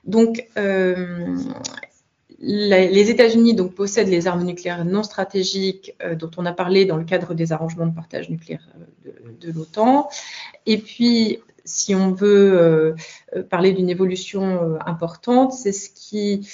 Donc, 0.04 0.48
euh, 0.58 1.36
les 2.46 3.10
États-Unis 3.10 3.54
donc 3.54 3.74
possèdent 3.74 4.10
les 4.10 4.28
armes 4.28 4.44
nucléaires 4.44 4.84
non 4.84 5.04
stratégiques 5.04 5.96
euh, 6.04 6.16
dont 6.16 6.32
on 6.38 6.46
a 6.46 6.52
parlé 6.52 6.86
dans 6.86 6.98
le 6.98 7.06
cadre 7.06 7.34
des 7.34 7.54
arrangements 7.54 7.88
de 7.88 7.96
partage 7.96 8.30
nucléaire 8.30 8.68
euh, 9.08 9.12
de, 9.40 9.52
l'OTAN. 9.52 10.10
Et 10.66 10.78
puis 10.78 11.40
si 11.66 11.96
on 11.96 12.12
veut 12.12 12.94
parler 13.50 13.72
d'une 13.72 13.90
évolution 13.90 14.78
importante, 14.86 15.54
c'est 15.54 15.72
ce 15.72 15.90
qui 15.90 16.46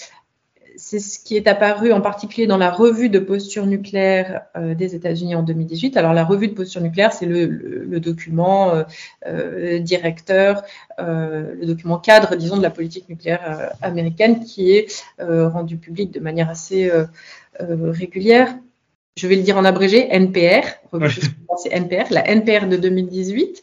c'est 0.79 0.99
ce 0.99 1.19
qui 1.19 1.35
est 1.35 1.47
apparu 1.47 1.91
en 1.91 1.99
particulier 1.99 2.47
dans 2.47 2.57
la 2.57 2.71
revue 2.71 3.09
de 3.09 3.19
posture 3.19 3.65
nucléaire 3.65 4.43
euh, 4.55 4.73
des 4.75 4.95
États-Unis 4.95 5.35
en 5.35 5.43
2018. 5.43 5.97
Alors 5.97 6.13
la 6.13 6.23
revue 6.23 6.47
de 6.47 6.53
posture 6.53 6.81
nucléaire, 6.81 7.11
c'est 7.11 7.25
le, 7.25 7.99
document 7.99 8.73
euh, 8.73 8.83
euh, 9.27 9.79
directeur, 9.79 10.63
le 10.97 11.65
document 11.65 11.97
cadre, 11.97 12.35
disons, 12.35 12.57
de 12.57 12.63
la 12.63 12.69
politique 12.69 13.09
nucléaire 13.09 13.73
américaine 13.81 14.43
qui 14.43 14.71
est 14.71 14.87
rendu 15.19 15.77
public 15.77 16.11
de 16.11 16.19
manière 16.19 16.49
assez 16.49 16.91
régulière. 17.59 18.55
Je 19.17 19.27
vais 19.27 19.35
le 19.35 19.41
dire 19.41 19.57
en 19.57 19.65
abrégé, 19.65 20.07
NPR, 20.09 20.65
c'est 21.57 21.69
NPR, 21.71 22.11
la 22.11 22.23
NPR 22.23 22.67
de 22.67 22.77
2018. 22.77 23.61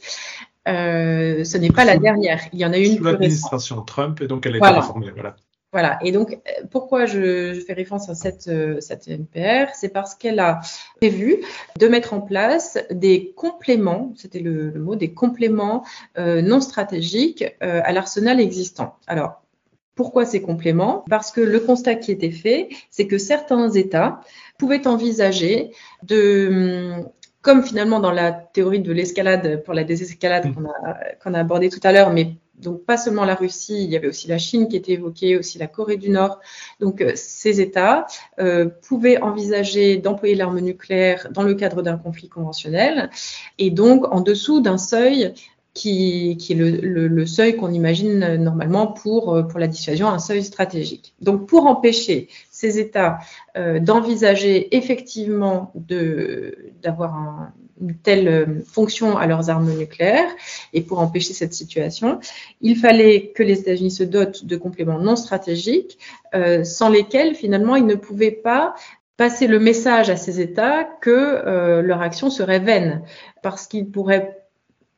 ce 0.67 1.57
n'est 1.57 1.71
pas 1.71 1.85
la 1.85 1.97
dernière. 1.97 2.43
Il 2.53 2.59
y 2.59 2.67
en 2.67 2.73
a 2.73 2.79
une. 2.79 2.97
Sous 2.97 3.05
l'administration 3.05 3.81
Trump, 3.83 4.21
et 4.21 4.27
donc 4.27 4.45
elle 4.45 4.55
a 4.55 4.59
été 4.59 4.79
réformée. 4.81 5.11
Voilà. 5.15 5.37
Voilà. 5.73 5.99
Et 6.03 6.13
donc, 6.13 6.33
euh, 6.33 6.65
pourquoi 6.71 7.07
je, 7.07 7.61
fais 7.67 7.73
référence 7.73 8.09
à 8.09 8.15
cette, 8.15 8.49
euh, 8.49 8.81
cette 8.81 9.09
NPR 9.09 9.75
C'est 9.75 9.89
parce 9.89 10.15
qu'elle 10.15 10.39
a 10.39 10.61
prévu 10.97 11.43
de 11.79 11.89
mettre 11.89 12.15
en 12.15 12.21
place 12.21 12.79
des 12.91 13.33
compléments, 13.37 14.13
c'était 14.17 14.39
le, 14.39 14.73
mot, 14.73 14.97
des 14.97 15.13
compléments 15.13 15.85
euh, 16.19 16.41
non 16.41 16.61
stratégiques 16.61 17.45
à 17.61 17.93
l'arsenal 17.93 18.41
existant. 18.41 18.97
Alors, 19.07 19.43
pourquoi 19.95 20.25
ces 20.25 20.43
compléments? 20.43 21.05
Parce 21.09 21.31
que 21.31 21.41
le 21.41 21.59
constat 21.59 21.97
qui 21.97 22.13
était 22.13 22.31
fait, 22.31 22.69
c'est 22.91 23.07
que 23.07 23.19
certains 23.19 23.71
États 23.71 24.21
pouvaient 24.59 24.87
envisager 24.87 25.73
de 26.03 26.97
hum, 27.01 27.09
comme 27.43 27.63
finalement 27.63 28.01
dans 28.01 28.11
la 28.11 28.33
théorie 28.33 28.81
de 28.81 28.93
l'escalade 28.93 29.63
pour 29.63 29.73
la 29.73 29.85
désescalade 29.85 30.47
mmh. 30.47 30.55
qu'on 30.55 30.65
a, 30.65 30.95
qu'on 31.23 31.35
a 31.35 31.39
abordé 31.39 31.69
tout 31.69 31.81
à 31.85 31.93
l'heure, 31.93 32.13
mais 32.13 32.33
donc 32.61 32.85
pas 32.85 32.97
seulement 32.97 33.25
la 33.25 33.35
Russie, 33.35 33.85
il 33.85 33.91
y 33.91 33.97
avait 33.97 34.09
aussi 34.09 34.29
la 34.29 34.39
Chine 34.39 34.69
qui 34.69 34.77
était 34.77 34.93
évoquée, 34.93 35.37
aussi 35.37 35.59
la 35.59 35.67
Corée 35.67 35.97
du 35.97 36.11
Nord. 36.11 36.41
Donc 36.81 37.01
euh, 37.01 37.13
ces 37.15 37.61
États 37.61 38.07
euh, 38.39 38.67
pouvaient 38.67 39.21
envisager 39.21 39.97
d'employer 39.99 40.35
l'arme 40.35 40.61
nucléaire 40.61 41.29
dans 41.33 41.43
le 41.43 41.55
cadre 41.55 41.83
d'un 41.83 41.99
conflit 41.99 42.29
conventionnel 42.29 43.11
et 43.59 43.71
donc 43.71 44.05
en 44.13 44.21
dessous 44.21 44.61
d'un 44.61 44.79
seuil 44.79 45.35
qui, 45.77 46.39
est 46.51 46.55
le, 46.55 47.27
seuil 47.27 47.57
qu'on 47.57 47.71
imagine 47.71 48.37
normalement 48.37 48.87
pour, 48.87 49.35
euh, 49.35 49.43
la 49.57 49.67
dissuasion, 49.67 50.09
un 50.09 50.19
seuil 50.19 50.43
stratégique. 50.43 51.15
Donc 51.21 51.47
pour 51.47 51.67
empêcher 51.67 52.29
ces 52.51 52.79
États 52.79 53.19
euh, 53.57 53.79
d'envisager 53.79 54.75
effectivement 54.75 55.73
d'avoir 55.75 57.15
un, 57.15 57.53
une 57.81 57.95
telle 57.95 58.29
euh, 58.29 58.47
fonction 58.67 59.17
à 59.17 59.27
leurs 59.27 59.51
armes 59.51 59.73
nucléaires. 59.73 60.31
Et 60.73 60.83
pour 60.83 60.99
empêcher 60.99 61.35
cette 61.35 61.55
situation, 61.55 62.21
il 62.61 62.77
fallait 62.77 63.33
que 63.35 63.43
les 63.43 63.61
États-Unis 63.61 63.91
se 63.91 64.05
dotent 64.05 64.45
de 64.45 64.57
compléments 64.57 64.99
non 64.99 65.17
stratégiques, 65.17 65.99
euh, 66.35 66.65
sans 66.65 66.89
lesquels 66.89 67.35
finalement 67.35 67.77
ils 67.77 67.87
ne 67.87 67.95
pouvaient 67.95 68.31
pas 68.31 68.75
passer 69.17 69.47
le 69.47 69.59
message 69.59 70.11
à 70.11 70.17
ces 70.17 70.41
États 70.41 70.85
que 70.85 71.11
euh, 71.11 71.81
leur 71.81 72.03
action 72.03 72.29
serait 72.29 72.59
vaine, 72.59 73.03
parce 73.43 73.67
qu'ils 73.67 73.91
pourraient 73.91 74.36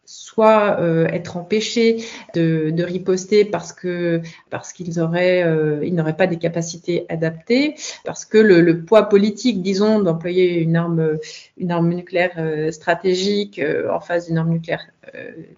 soit 0.09 0.81
euh, 0.81 1.07
être 1.09 1.37
empêchés 1.37 2.03
de, 2.33 2.71
de, 2.71 2.83
riposter 2.83 3.45
parce 3.45 3.75
que 3.75 4.23
parce 4.49 4.73
qu'ils 4.73 5.00
auraient 5.00 5.43
euh, 5.43 5.85
ils 5.85 5.95
n'auraient 5.95 6.17
pas 6.17 6.27
des 6.27 6.38
capacités 6.38 7.05
adaptées, 7.11 7.75
parce 8.07 8.25
que 8.25 8.38
le, 8.38 8.62
le 8.62 8.85
poids 8.87 9.11
politique, 9.11 9.61
disons, 9.61 10.00
d'employer 10.00 10.61
une 10.61 10.77
arme 10.77 11.19
une 11.59 11.71
arme 11.71 11.93
nucléaire 11.93 12.33
euh, 12.38 12.71
stratégique 12.71 13.61
en 13.93 14.00
face 14.00 14.29
d'une 14.29 14.38
arme 14.38 14.50
nucléaire 14.50 14.87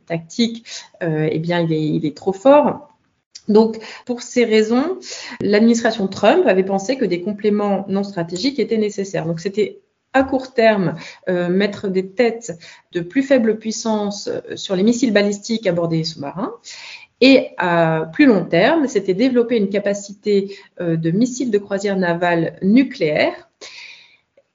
tactique, 0.07 0.67
eh 1.01 1.39
bien 1.39 1.61
il 1.61 1.73
est, 1.73 1.87
il 1.87 2.07
est 2.07 2.17
trop 2.17 2.33
fort. 2.33 2.89
Donc, 3.49 3.79
pour 4.07 4.23
ces 4.23 4.45
raisons, 4.45 4.99
l'administration 5.41 6.07
Trump 6.07 6.47
avait 6.47 6.65
pensé 6.65 6.97
que 6.97 7.05
des 7.05 7.21
compléments 7.21 7.85
non 7.89 8.05
stratégiques 8.05 8.61
étaient 8.61 8.79
nécessaires. 8.79 9.27
Donc, 9.27 9.41
c'était 9.41 9.81
à 10.13 10.23
court 10.25 10.55
terme 10.55 10.95
euh, 11.29 11.49
mettre 11.49 11.89
des 11.89 12.09
têtes 12.09 12.59
de 12.93 13.01
plus 13.01 13.23
faible 13.23 13.59
puissance 13.59 14.29
euh, 14.29 14.57
sur 14.57 14.77
les 14.77 14.83
missiles 14.83 15.13
balistiques 15.13 15.67
à 15.67 15.73
bord 15.73 15.89
des 15.89 16.05
sous-marins. 16.05 16.55
Et 17.21 17.51
à 17.59 18.09
plus 18.13 18.27
long 18.27 18.45
terme, 18.45 18.89
c'était 18.89 19.15
développer 19.15 19.57
une 19.57 19.69
capacité 19.69 20.57
euh, 20.81 20.97
de 20.97 21.11
missiles 21.11 21.51
de 21.51 21.59
croisière 21.59 21.97
navale 21.97 22.59
nucléaire. 22.63 23.49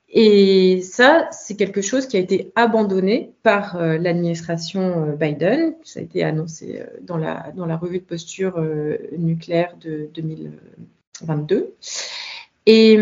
Et 0.10 0.82
ça, 0.82 1.28
c'est 1.32 1.56
quelque 1.56 1.82
chose 1.82 2.08
qui 2.08 2.16
a 2.16 2.22
été 2.22 2.54
abandonné 2.56 3.34
par 3.44 3.78
l'administration 3.78 5.14
Biden. 5.20 5.76
Ça 5.84 6.00
a 6.00 6.04
été 6.04 6.24
annoncé 6.24 6.84
dans 7.02 7.18
la, 7.18 7.52
dans 7.54 7.66
la 7.66 7.76
revue 7.76 8.00
de 8.00 8.06
posture 8.06 8.58
nucléaire 9.18 9.76
de 9.82 10.10
2022. 10.14 11.76
Et 12.66 12.98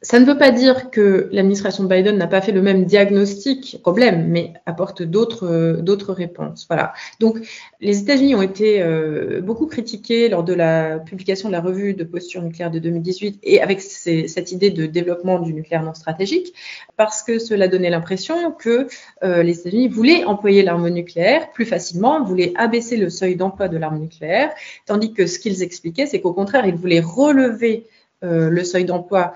ça 0.00 0.20
ne 0.20 0.24
veut 0.24 0.38
pas 0.38 0.52
dire 0.52 0.90
que 0.90 1.28
l'administration 1.32 1.82
Biden 1.82 2.16
n'a 2.16 2.28
pas 2.28 2.40
fait 2.40 2.52
le 2.52 2.62
même 2.62 2.84
diagnostic 2.84 3.78
problème, 3.82 4.28
mais 4.28 4.52
apporte 4.64 5.02
d'autres 5.02 5.48
euh, 5.48 5.80
d'autres 5.80 6.12
réponses. 6.12 6.66
Voilà. 6.68 6.92
Donc, 7.18 7.38
les 7.80 8.00
États-Unis 8.00 8.36
ont 8.36 8.42
été 8.42 8.80
euh, 8.80 9.40
beaucoup 9.40 9.66
critiqués 9.66 10.28
lors 10.28 10.44
de 10.44 10.54
la 10.54 11.00
publication 11.00 11.48
de 11.48 11.52
la 11.52 11.60
revue 11.60 11.94
de 11.94 12.04
posture 12.04 12.42
nucléaire 12.42 12.70
de 12.70 12.78
2018 12.78 13.40
et 13.42 13.60
avec 13.60 13.80
cette 13.80 14.52
idée 14.52 14.70
de 14.70 14.86
développement 14.86 15.40
du 15.40 15.52
nucléaire 15.52 15.82
non 15.82 15.94
stratégique, 15.94 16.54
parce 16.96 17.24
que 17.24 17.40
cela 17.40 17.66
donnait 17.66 17.90
l'impression 17.90 18.52
que 18.52 18.86
euh, 19.24 19.42
les 19.42 19.58
États-Unis 19.60 19.88
voulaient 19.88 20.24
employer 20.24 20.62
l'arme 20.62 20.88
nucléaire 20.90 21.50
plus 21.50 21.66
facilement, 21.66 22.22
voulaient 22.22 22.52
abaisser 22.56 22.96
le 22.96 23.10
seuil 23.10 23.34
d'emploi 23.34 23.66
de 23.66 23.76
l'arme 23.76 23.98
nucléaire, 23.98 24.52
tandis 24.86 25.12
que 25.12 25.26
ce 25.26 25.40
qu'ils 25.40 25.64
expliquaient, 25.64 26.06
c'est 26.06 26.20
qu'au 26.20 26.32
contraire, 26.32 26.66
ils 26.66 26.76
voulaient 26.76 27.00
relever 27.00 27.86
le 28.20 28.64
seuil 28.64 28.84
d'emploi 28.84 29.32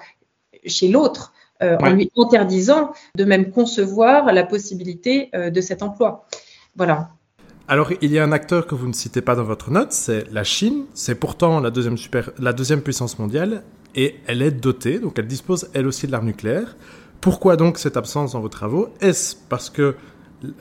chez 0.67 0.89
l'autre, 0.89 1.33
euh, 1.63 1.77
en 1.81 1.91
lui 1.91 2.11
interdisant 2.17 2.93
de 3.17 3.25
même 3.25 3.51
concevoir 3.51 4.33
la 4.33 4.45
possibilité 4.45 5.31
euh, 5.35 5.51
de 5.51 5.61
cet 5.61 5.83
emploi. 5.83 6.27
Voilà. 6.77 7.11
Alors, 7.69 7.93
il 8.01 8.11
y 8.11 8.19
a 8.19 8.25
un 8.25 8.33
acteur 8.33 8.67
que 8.67 8.75
vous 8.75 8.89
ne 8.89 8.93
citez 8.93 9.23
pas 9.23 9.37
dans 9.37 9.45
votre 9.45 9.71
note, 9.71 9.93
c'est 9.93 10.31
la 10.33 10.45
Chine. 10.45 10.87
C'est 10.95 11.15
pourtant 11.15 11.61
la 11.61 11.71
deuxième, 11.71 11.97
super, 11.97 12.31
la 12.39 12.53
deuxième 12.53 12.83
puissance 12.83 13.19
mondiale 13.19 13.63
et 13.95 14.17
elle 14.27 14.43
est 14.43 14.51
dotée, 14.51 14.99
donc 14.99 15.19
elle 15.19 15.27
dispose 15.27 15.71
elle 15.73 15.87
aussi 15.87 16.07
de 16.07 16.13
l'arme 16.13 16.27
nucléaire. 16.27 16.77
Pourquoi 17.21 17.57
donc 17.57 17.79
cette 17.79 17.97
absence 17.97 18.33
dans 18.33 18.41
vos 18.41 18.49
travaux? 18.49 18.89
Est-ce 19.01 19.37
parce 19.49 19.71
que 19.71 19.95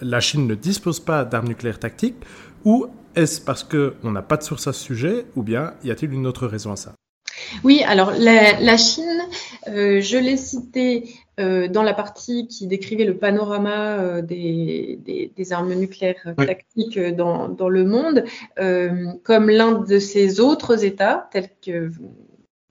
la 0.02 0.20
Chine 0.20 0.46
ne 0.46 0.54
dispose 0.54 1.00
pas 1.00 1.26
d'armes 1.26 1.48
nucléaires 1.48 1.80
tactiques 1.80 2.18
ou 2.64 2.86
est-ce 3.16 3.42
parce 3.42 3.64
qu'on 3.64 4.12
n'a 4.12 4.22
pas 4.22 4.38
de 4.38 4.44
source 4.44 4.68
à 4.68 4.74
ce 4.74 4.84
sujet 4.84 5.26
ou 5.36 5.42
bien 5.42 5.74
y 5.84 5.90
a-t-il 5.90 6.14
une 6.14 6.28
autre 6.28 6.46
raison 6.46 6.72
à 6.72 6.76
ça? 6.76 6.94
Oui, 7.64 7.84
alors 7.86 8.12
la, 8.18 8.78
Chine, 8.78 9.22
euh, 9.68 10.02
je 10.02 10.18
l'ai 10.18 10.38
citée 10.38 11.14
euh, 11.40 11.68
dans 11.68 11.84
la 11.84 11.94
partie 11.94 12.48
qui 12.48 12.68
décrivait 12.68 13.06
le 13.06 13.18
panorama 13.18 13.98
euh, 14.00 14.22
des, 14.22 15.00
armes 15.52 15.74
nucléaires 15.74 16.34
tactiques 16.38 17.00
dans, 17.00 17.70
le 17.70 17.84
monde, 17.84 18.26
comme 19.24 19.50
l'un 19.50 19.74
de 19.74 20.00
ces 20.00 20.40
autres 20.40 20.84
États, 20.84 21.30
tels 21.32 21.50
que 21.64 21.92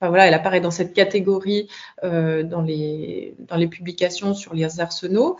Enfin, 0.03 0.09
voilà, 0.09 0.29
elle 0.29 0.33
apparaît 0.35 0.63
dans 0.63 0.71
cette 0.71 0.95
catégorie 0.95 1.69
dans, 2.03 2.63
les, 2.67 3.35
dans 3.39 3.57
les 3.57 3.67
publications 3.67 4.33
sur 4.33 4.55
les 4.55 4.81
arsenaux. 4.81 5.37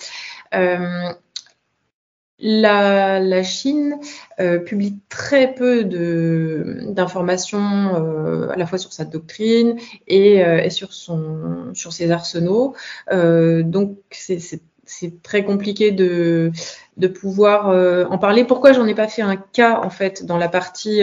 La, 2.43 3.43
Chine 3.43 3.99
euh, 4.39 4.59
publie 4.59 4.99
très 5.09 5.55
peu 5.55 5.85
d'informations 5.85 7.95
euh, 7.95 8.51
à 8.51 8.57
la 8.57 8.67
fois 8.67 8.79
sur 8.79 8.93
sa 8.93 9.05
doctrine 9.05 9.77
et, 10.09 10.45
euh, 10.45 10.69
sur, 10.71 10.93
son, 10.93 11.73
sur 11.75 11.93
ses 11.93 12.11
arsenaux. 12.11 12.75
donc 13.11 13.99
c'est 14.11 15.23
très 15.23 15.45
compliqué 15.45 15.93
de, 15.93 16.51
de 16.97 17.07
pouvoir 17.07 17.69
en 18.11 18.19
parler. 18.19 18.45
Pourquoi 18.45 18.73
j'en 18.73 18.87
ai 18.87 18.95
pas 18.95 19.07
fait 19.07 19.23
un 19.23 19.37
cas 19.37 19.81
en 19.85 19.91
fait 19.91 20.25
dans 20.25 20.37
la 20.37 20.49
partie 20.49 21.01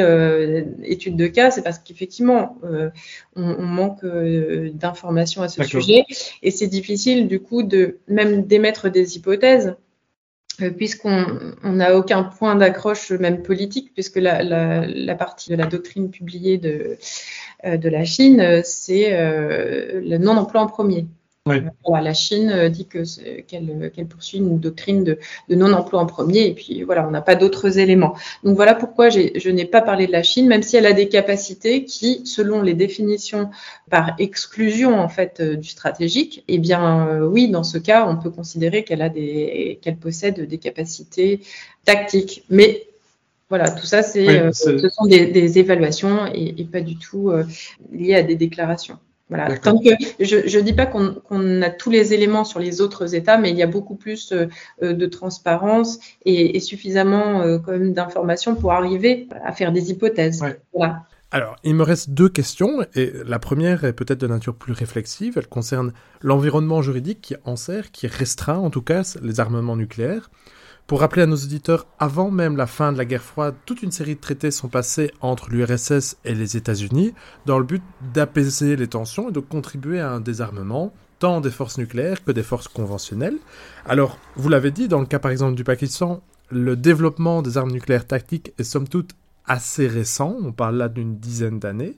étude 0.84 1.16
de 1.16 1.28
cas? 1.28 1.52
C'est 1.52 1.62
parce 1.62 1.80
qu'effectivement 1.80 2.58
on, 2.64 2.92
on, 3.36 3.66
manque 3.66 4.06
d'informations 4.74 5.42
à 5.42 5.48
ce 5.48 5.64
sujet 5.64 6.04
et 6.44 6.52
c'est 6.52 6.68
difficile 6.68 7.28
du 7.28 7.40
coup 7.40 7.64
de 7.64 7.98
même 8.08 8.46
d'émettre 8.46 8.90
des 8.90 9.16
hypothèses 9.16 9.70
euh, 9.70 9.74
puisqu'on 10.78 11.26
n'a 11.64 11.96
aucun 11.96 12.24
point 12.24 12.56
d'accroche 12.56 13.12
même 13.12 13.42
politique, 13.42 13.94
puisque 13.94 14.18
la, 14.18 14.44
la, 14.44 14.86
la, 14.86 15.16
partie 15.16 15.50
de 15.50 15.56
la 15.56 15.66
doctrine 15.66 16.10
publiée 16.10 16.58
de, 16.58 16.98
euh, 17.66 17.78
de 17.78 17.90
la 17.90 18.06
Chine, 18.06 18.40
euh, 18.40 18.62
c'est 18.64 19.12
le 19.12 20.18
non-emploi 20.18 20.62
en 20.62 20.68
premier 20.68 21.08
la 22.02 22.14
Chine 22.14 22.50
euh, 22.50 22.70
dit 22.70 22.86
que 22.86 23.04
qu'elle 23.42 24.08
poursuit 24.08 24.38
une 24.38 24.60
doctrine 24.60 25.04
de, 25.04 25.18
non-emploi 25.50 26.00
en 26.00 26.06
premier, 26.06 26.48
et 26.48 26.54
puis 26.54 26.84
voilà, 26.84 27.08
on 27.08 27.12
n'a 27.12 27.22
pas 27.22 27.36
d'autres 27.36 27.80
éléments. 27.80 28.16
Donc 28.44 28.56
voilà 28.56 28.76
pourquoi 28.76 29.10
je 29.10 29.50
n'ai 29.50 29.66
pas 29.66 29.82
parlé 29.82 30.08
de 30.08 30.12
la 30.12 30.24
Chine, 30.24 30.48
même 30.48 30.64
si 30.64 30.78
elle 30.78 30.86
a 30.86 30.94
des 30.94 31.10
capacités 31.10 31.86
qui, 31.86 32.26
selon 32.26 32.62
les 32.62 32.74
définitions 32.74 33.50
par 33.90 34.16
exclusion 34.20 35.00
en 35.00 35.10
fait 35.10 35.40
euh, 35.40 35.56
du 35.56 35.68
stratégique, 35.68 36.44
eh 36.48 36.58
bien 36.58 37.08
euh, 37.08 37.28
oui, 37.28 37.50
dans 37.50 37.64
ce 37.64 37.78
cas, 37.78 38.08
on 38.08 38.18
peut 38.18 38.32
considérer 38.32 38.84
qu'elle 38.84 39.02
a 39.02 39.10
des 39.10 39.80
qu'elle 39.82 39.98
possède 39.98 40.48
des 40.48 40.58
capacités 40.58 41.42
tactiques, 41.86 42.44
mais 42.50 42.84
Voilà, 43.50 43.72
tout 43.72 43.86
ça, 43.86 44.04
c'est, 44.04 44.52
ce 44.52 44.90
sont 44.90 45.06
des, 45.06 45.58
évaluations 45.58 46.26
et, 46.34 46.66
pas 46.66 46.82
du 46.82 46.98
tout 46.98 47.32
liées 47.94 48.16
à 48.16 48.24
des 48.24 48.36
déclarations. 48.36 49.00
Voilà. 49.30 49.58
Tant 49.58 49.78
que 49.78 49.90
je 50.20 50.58
ne 50.58 50.64
dis 50.64 50.74
pas 50.74 50.86
qu'on 50.86 51.62
a 51.62 51.70
tous 51.70 51.90
les 51.90 52.14
éléments 52.14 52.46
sur 52.46 52.60
les 52.60 52.80
autres 52.80 53.14
États, 53.14 53.38
mais 53.38 53.50
il 53.50 53.58
y 53.58 53.64
a 53.64 53.68
beaucoup 53.68 53.96
plus 53.96 54.32
euh, 54.32 54.94
de 54.94 55.06
transparence 55.06 56.00
et, 56.26 56.56
et 56.56 56.60
suffisamment 56.62 57.42
euh, 57.42 57.60
d'informations 57.90 58.56
pour 58.56 58.72
arriver 58.72 59.28
à 59.44 59.52
faire 59.52 59.74
des 59.74 59.92
hypothèses. 59.92 60.44
Voilà. 60.74 61.04
Alors, 61.32 61.58
il 61.66 61.76
me 61.76 61.84
reste 61.84 62.12
deux 62.12 62.30
questions, 62.30 62.86
et 62.96 63.12
la 63.26 63.38
première 63.38 63.84
est 63.84 63.92
peut-être 63.92 64.20
de 64.20 64.28
nature 64.28 64.56
plus 64.56 64.72
réflexive. 64.72 65.34
Elle 65.36 65.48
concerne 65.48 65.92
l'environnement 66.22 66.82
juridique 66.82 67.20
qui 67.20 67.36
enserre, 67.44 67.92
qui 67.92 68.08
restreint 68.08 68.60
en 68.60 68.70
tout 68.70 68.82
cas 68.82 69.18
les 69.22 69.42
armements 69.42 69.76
nucléaires. 69.76 70.30
Pour 70.88 71.02
rappeler 71.02 71.24
à 71.24 71.26
nos 71.26 71.36
auditeurs, 71.36 71.86
avant 72.00 72.32
même 72.32 72.56
la 72.56 72.66
fin 72.66 72.94
de 72.94 72.98
la 72.98 73.04
guerre 73.04 73.22
froide, 73.22 73.56
toute 73.66 73.84
une 73.84 73.92
série 73.92 74.16
de 74.16 74.22
traités 74.22 74.52
sont 74.52 74.70
passés 74.70 75.12
entre 75.20 75.50
l'URSS 75.50 76.16
et 76.24 76.34
les 76.34 76.56
États-Unis 76.56 77.14
dans 77.46 77.60
le 77.60 77.66
but 77.66 77.84
d'apaiser 78.14 78.78
les 78.78 78.88
tensions 78.88 79.28
et 79.28 79.34
de 79.34 79.42
contribuer 79.42 80.00
à 80.00 80.12
un 80.12 80.22
désarmement 80.22 80.94
tant 81.20 81.42
des 81.42 81.52
forces 81.52 81.78
nucléaires 81.78 82.24
que 82.24 82.32
des 82.32 82.42
forces 82.42 82.70
conventionnelles. 82.70 83.38
Alors, 83.86 84.18
vous 84.38 84.48
l'avez 84.48 84.72
dit, 84.72 84.88
dans 84.88 85.02
le 85.02 85.06
cas 85.06 85.20
par 85.20 85.32
exemple 85.32 85.56
du 85.56 85.66
Pakistan, 85.66 86.22
le 86.52 86.78
développement 86.78 87.42
des 87.42 87.58
armes 87.58 87.72
nucléaires 87.72 88.08
tactiques 88.08 88.54
est 88.58 88.64
somme 88.64 88.88
toute 88.88 89.12
assez 89.46 89.88
récent, 89.88 90.38
on 90.42 90.54
parle 90.54 90.78
là 90.78 90.88
d'une 90.88 91.18
dizaine 91.18 91.60
d'années. 91.60 91.98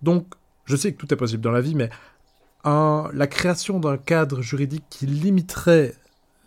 Donc, 0.00 0.32
je 0.64 0.76
sais 0.76 0.94
que 0.94 0.96
tout 0.96 1.12
est 1.12 1.18
possible 1.18 1.42
dans 1.42 1.50
la 1.50 1.60
vie, 1.60 1.74
mais 1.74 1.90
la 2.64 3.26
création 3.26 3.80
d'un 3.80 3.98
cadre 3.98 4.40
juridique 4.40 4.84
qui 4.88 5.04
limiterait 5.04 5.94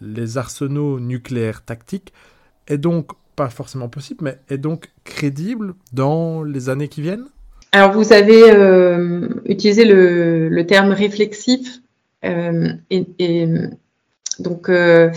les 0.03 0.37
arsenaux 0.37 0.99
nucléaires 0.99 1.63
tactiques 1.63 2.13
est 2.67 2.77
donc 2.77 3.11
pas 3.35 3.49
forcément 3.49 3.89
possible, 3.89 4.23
mais 4.23 4.39
est 4.49 4.57
donc 4.57 4.91
crédible 5.03 5.73
dans 5.91 6.43
les 6.43 6.69
années 6.69 6.87
qui 6.87 7.01
viennent? 7.01 7.25
Alors 7.71 7.93
vous 7.93 8.13
avez 8.13 8.51
euh, 8.51 9.29
utilisé 9.45 9.85
le, 9.85 10.63
terme 10.67 10.91
réflexif 10.91 11.79
euh, 12.23 12.69
et, 12.91 13.47
donc 14.39 14.69
euh, 14.69 15.09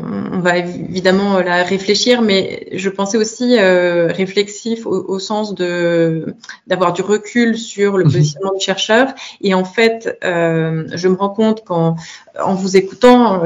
on 0.00 0.38
va 0.40 0.58
évidemment 0.58 1.40
la 1.40 1.62
réfléchir, 1.62 2.22
mais 2.22 2.68
je 2.72 2.88
pensais 2.88 3.18
aussi 3.18 3.58
réflexif 3.58 4.86
au, 4.86 5.18
sens 5.18 5.54
de 5.54 6.34
d'avoir 6.66 6.92
du 6.92 7.02
recul 7.02 7.58
sur 7.58 7.98
le 7.98 8.04
mhm. 8.04 8.12
positionnement 8.12 8.52
du 8.52 8.64
chercheur. 8.64 9.08
Et 9.40 9.54
en 9.54 9.64
fait, 9.64 10.18
je 10.22 11.08
me 11.08 11.14
rends 11.14 11.30
compte 11.30 11.64
qu'en 11.64 11.96
en 12.40 12.54
vous 12.54 12.76
écoutant, 12.76 13.42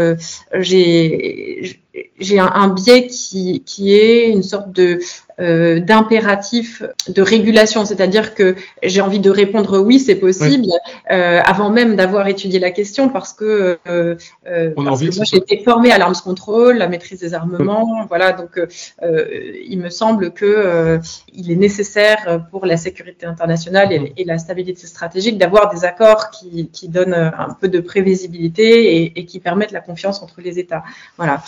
j'ai 0.53 1.81
j'ai 2.19 2.39
un, 2.39 2.69
biais 2.69 3.07
qui, 3.07 3.63
qui 3.65 3.95
est 3.95 4.29
une 4.31 4.43
sorte 4.43 4.73
de 4.73 4.99
euh, 5.39 5.81
d'impératif 5.81 6.83
de 7.09 7.21
régulation, 7.21 7.85
c'est-à-dire 7.85 8.35
que 8.35 8.57
j'ai 8.83 9.03
envie 9.03 9.19
de 9.19 9.29
répondre 9.29 9.79
oui, 9.81 9.99
c'est 9.99 10.15
possible, 10.15 10.69
euh, 11.11 11.41
avant 11.45 11.69
même 11.69 11.95
d'avoir 11.95 12.27
étudié 12.27 12.59
la 12.59 12.71
question, 12.71 13.11
parce 13.11 13.35
que, 13.35 13.79
euh, 13.87 14.15
euh 14.47 14.71
parce 14.75 15.01
que 15.01 15.15
moi 15.15 15.25
j'ai 15.25 15.37
été 15.37 15.63
formée 15.63 15.93
à 15.93 15.99
l'arms 15.99 16.15
control, 16.25 16.79
la 16.79 16.89
maîtrise 16.89 17.21
des 17.21 17.35
armements, 17.35 18.07
voilà, 18.09 18.33
donc 18.33 18.59
euh, 18.59 19.25
il 19.69 19.79
me 19.79 19.91
semble 19.91 20.33
que 20.33 20.99
il 21.35 21.51
est 21.51 21.57
nécessaire 21.57 22.47
pour 22.51 22.65
la 22.65 22.79
sécurité 22.79 23.27
internationale 23.27 23.93
et, 23.93 24.15
et 24.17 24.25
la 24.25 24.39
stabilité 24.39 24.87
stratégique 24.87 25.37
d'avoir 25.37 25.69
des 25.69 25.85
accords 25.85 26.31
qui, 26.31 26.71
qui, 26.73 26.89
donnent 26.89 27.13
un 27.13 27.55
peu 27.61 27.69
de 27.69 27.81
prévisibilité 27.81 29.03
et, 29.03 29.21
et 29.21 29.27
qui 29.27 29.39
permettent 29.39 29.73
la 29.73 29.81
confiance 29.81 30.23
entre 30.23 30.41
les 30.41 30.59
États, 30.59 30.83
voilà. 31.19 31.43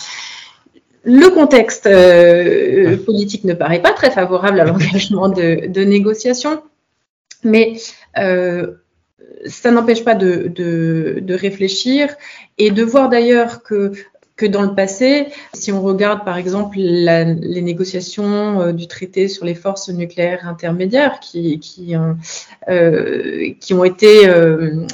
Le 1.03 1.29
contexte 1.29 1.87
euh, 1.87 2.97
politique 2.97 3.43
ne 3.43 3.53
paraît 3.53 3.81
pas 3.81 3.93
très 3.93 4.11
favorable 4.11 4.59
à 4.59 4.65
l'engagement 4.65 5.29
de, 5.29 5.67
de 5.67 5.83
négociations, 5.83 6.61
mais 7.43 7.73
euh, 8.17 8.73
ça 9.45 9.71
n'empêche 9.71 10.03
pas 10.03 10.15
de, 10.15 10.47
de, 10.47 11.19
de, 11.21 11.33
réfléchir 11.33 12.09
et 12.57 12.71
de 12.71 12.83
voir 12.83 13.09
d'ailleurs 13.09 13.63
que, 13.63 13.93
que 14.35 14.45
dans 14.45 14.61
le 14.61 14.73
passé, 14.73 15.27
si 15.53 15.71
on 15.71 15.81
regarde 15.81 16.23
par 16.25 16.37
exemple 16.37 16.77
la, 16.79 17.23
les 17.25 17.61
négociations 17.61 18.61
euh, 18.61 18.71
du 18.71 18.87
traité 18.87 19.27
sur 19.27 19.45
les 19.45 19.55
forces 19.55 19.89
nucléaires 19.89 20.47
intermédiaires 20.47 21.19
qui, 21.19 21.59
qui, 21.59 21.95
ont, 21.95 22.17
euh, 22.69 23.51
qui 23.59 23.73
ont 23.73 23.83
été 23.83 24.27
euh, 24.27 24.85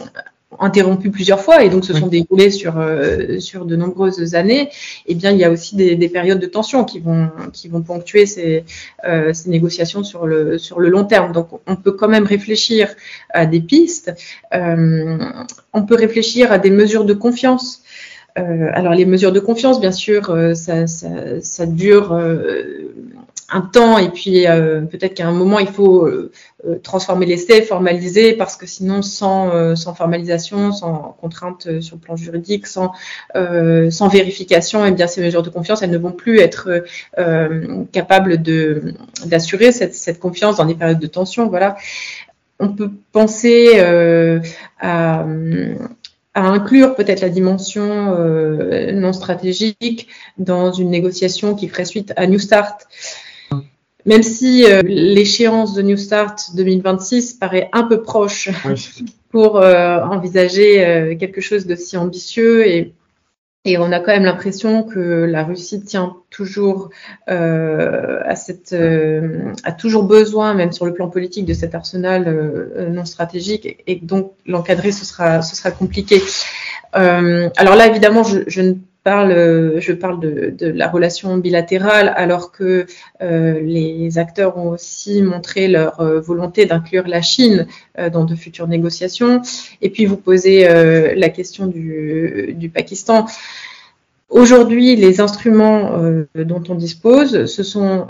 interrompu 0.60 1.10
plusieurs 1.12 1.42
fois 1.42 1.64
et 1.64 1.70
donc 1.70 1.86
se 1.86 1.94
sont 1.94 2.08
déroulés 2.08 2.52
sur 2.52 2.78
euh, 2.78 3.40
sur 3.40 3.66
de 3.66 3.76
nombreuses 3.76 4.36
années, 4.36 4.70
eh 5.06 5.16
bien 5.16 5.32
il 5.32 5.38
y 5.38 5.44
a 5.44 5.52
aussi 5.52 5.76
des, 5.76 5.96
des 5.96 6.10
périodes 6.10 6.40
de 6.40 6.46
tension 6.46 6.84
qui 6.84 7.00
vont 7.00 7.30
qui 7.54 7.68
vont 7.68 7.82
ponctuer 7.82 8.26
ces, 8.26 8.64
euh, 9.08 9.34
ces 9.34 9.50
négociations 9.50 10.04
sur 10.04 10.26
le 10.28 10.58
sur 10.58 10.80
le 10.80 10.90
long 10.90 11.06
terme. 11.06 11.32
Donc 11.32 11.48
on 11.68 11.76
peut 11.76 11.92
quand 11.92 12.08
même 12.08 12.26
réfléchir 12.26 12.94
à 13.34 13.46
des 13.46 13.62
pistes. 13.62 14.14
Euh, 14.54 15.18
on 15.74 15.84
peut 15.84 15.96
réfléchir 15.96 16.52
à 16.52 16.60
des 16.60 16.72
mesures 16.72 17.06
de 17.06 17.14
confiance. 17.14 17.82
Alors 18.38 18.94
les 18.94 19.06
mesures 19.06 19.32
de 19.32 19.40
confiance, 19.40 19.80
bien 19.80 19.94
sûr, 19.94 20.26
ça, 20.56 20.88
ça, 20.88 21.40
ça, 21.40 21.66
dure 21.66 22.14
un 23.50 23.62
temps 23.62 23.98
et 23.98 24.10
puis 24.10 24.48
euh, 24.48 24.82
peut-être 24.82 25.14
qu'à 25.14 25.28
un 25.28 25.32
moment 25.32 25.60
il 25.60 25.68
faut 25.68 26.06
euh, 26.06 26.32
euh, 26.68 26.80
transformer 26.82 27.26
l'essai, 27.26 27.62
formaliser 27.62 28.34
parce 28.34 28.56
que 28.56 28.66
sinon 28.66 29.02
sans, 29.02 29.76
sans 29.76 29.94
formalisation, 29.94 30.72
sans 30.72 31.16
contrainte 31.22 31.82
sur 31.82 31.96
le 31.96 32.02
plan 32.02 32.16
juridique, 32.16 32.68
sans, 32.68 32.94
sans 33.34 34.08
vérification, 34.08 34.86
et 34.86 34.90
eh 34.90 34.92
bien 34.92 35.08
ces 35.08 35.22
mesures 35.22 35.44
de 35.44 35.50
confiance 35.50 35.82
elles 35.82 35.92
ne 35.92 35.98
vont 35.98 36.12
plus 36.12 36.40
être 36.40 36.84
capables 37.92 38.42
de 38.42 38.94
d'assurer 39.26 39.72
cette, 39.72 39.96
cette 39.96 40.20
confiance 40.20 40.58
dans 40.58 40.66
des 40.66 40.76
périodes 40.76 41.00
de 41.00 41.08
tension. 41.08 41.48
Voilà, 41.48 41.76
on 42.60 42.70
peut 42.70 42.92
penser 43.12 43.80
à 44.80 45.26
à 46.36 46.42
inclure 46.42 46.96
peut-être 46.96 47.22
la 47.22 47.30
dimension 47.30 48.14
euh, 48.14 48.92
non 48.92 49.14
stratégique 49.14 50.10
dans 50.38 50.72
une 50.74 50.90
négociation 50.90 51.56
qui 51.56 51.70
ferait 51.70 51.86
suite 51.86 52.14
à 52.18 52.28
New 52.28 52.40
Start 52.40 52.88
même 54.06 54.24
si 54.24 54.66
euh, 54.66 54.82
l'échéance 54.86 55.74
de 55.74 55.82
New 55.82 55.98
Start 55.98 56.52
2026 56.56 57.34
paraît 57.34 57.70
un 57.74 57.84
peu 57.84 58.02
proche 58.02 58.50
pour 59.30 59.58
euh, 59.58 60.00
envisager 60.02 60.86
euh, 60.86 61.16
quelque 61.16 61.42
chose 61.42 61.66
d'aussi 61.66 61.98
ambitieux 61.98 62.68
et, 62.68 62.94
et 63.66 63.78
on 63.80 63.92
a 63.92 64.00
quand 64.00 64.12
même 64.12 64.26
l'impression 64.26 64.84
que 64.84 65.00
la 65.00 65.44
Russie 65.44 65.84
tient 65.84 66.16
toujours 66.30 66.92
à 67.26 68.36
cette 68.36 68.76
a 69.64 69.72
toujours 69.72 70.04
besoin 70.04 70.54
même 70.54 70.72
sur 70.72 70.86
le 70.86 70.94
plan 70.94 71.10
politique 71.10 71.46
de 71.46 71.54
cet 71.56 71.74
arsenal 71.74 72.70
non 72.92 73.06
stratégique 73.06 73.66
et, 73.66 73.78
et 73.88 73.96
donc 73.96 74.34
l'encadrer 74.46 74.92
ce 74.92 75.04
sera 75.04 75.42
ce 75.42 75.56
sera 75.56 75.72
compliqué. 75.72 76.22
alors 76.94 77.76
là 77.76 77.88
évidemment 77.88 78.22
je, 78.22 78.42
je 78.46 78.62
ne 78.62 78.76
je 79.06 79.92
parle 79.94 80.20
de, 80.20 80.68
la 80.68 80.88
relation 80.88 81.38
bilatérale, 81.38 82.12
alors 82.16 82.52
que 82.52 82.86
euh, 83.22 83.60
les 83.62 84.18
acteurs 84.18 84.58
ont 84.58 84.70
aussi 84.70 85.22
montré 85.22 85.68
leur 85.68 86.00
euh, 86.00 86.20
volonté 86.20 86.66
d'inclure 86.66 87.08
la 87.08 87.22
Chine 87.22 87.68
euh, 88.00 88.10
dans 88.10 88.26
de 88.26 88.36
futures 88.36 88.68
négociations. 88.68 89.42
Et 89.82 89.90
puis 89.90 90.06
vous 90.06 90.18
posez 90.18 90.66
la 91.16 91.30
question 91.30 91.68
du, 91.68 92.72
Pakistan. 92.74 93.26
Aujourd'hui, 94.30 94.96
les 94.96 95.22
instruments 95.22 95.92
dont 96.34 96.64
on 96.68 96.76
dispose, 96.76 97.46
ce 97.46 97.64
sont 97.64 98.08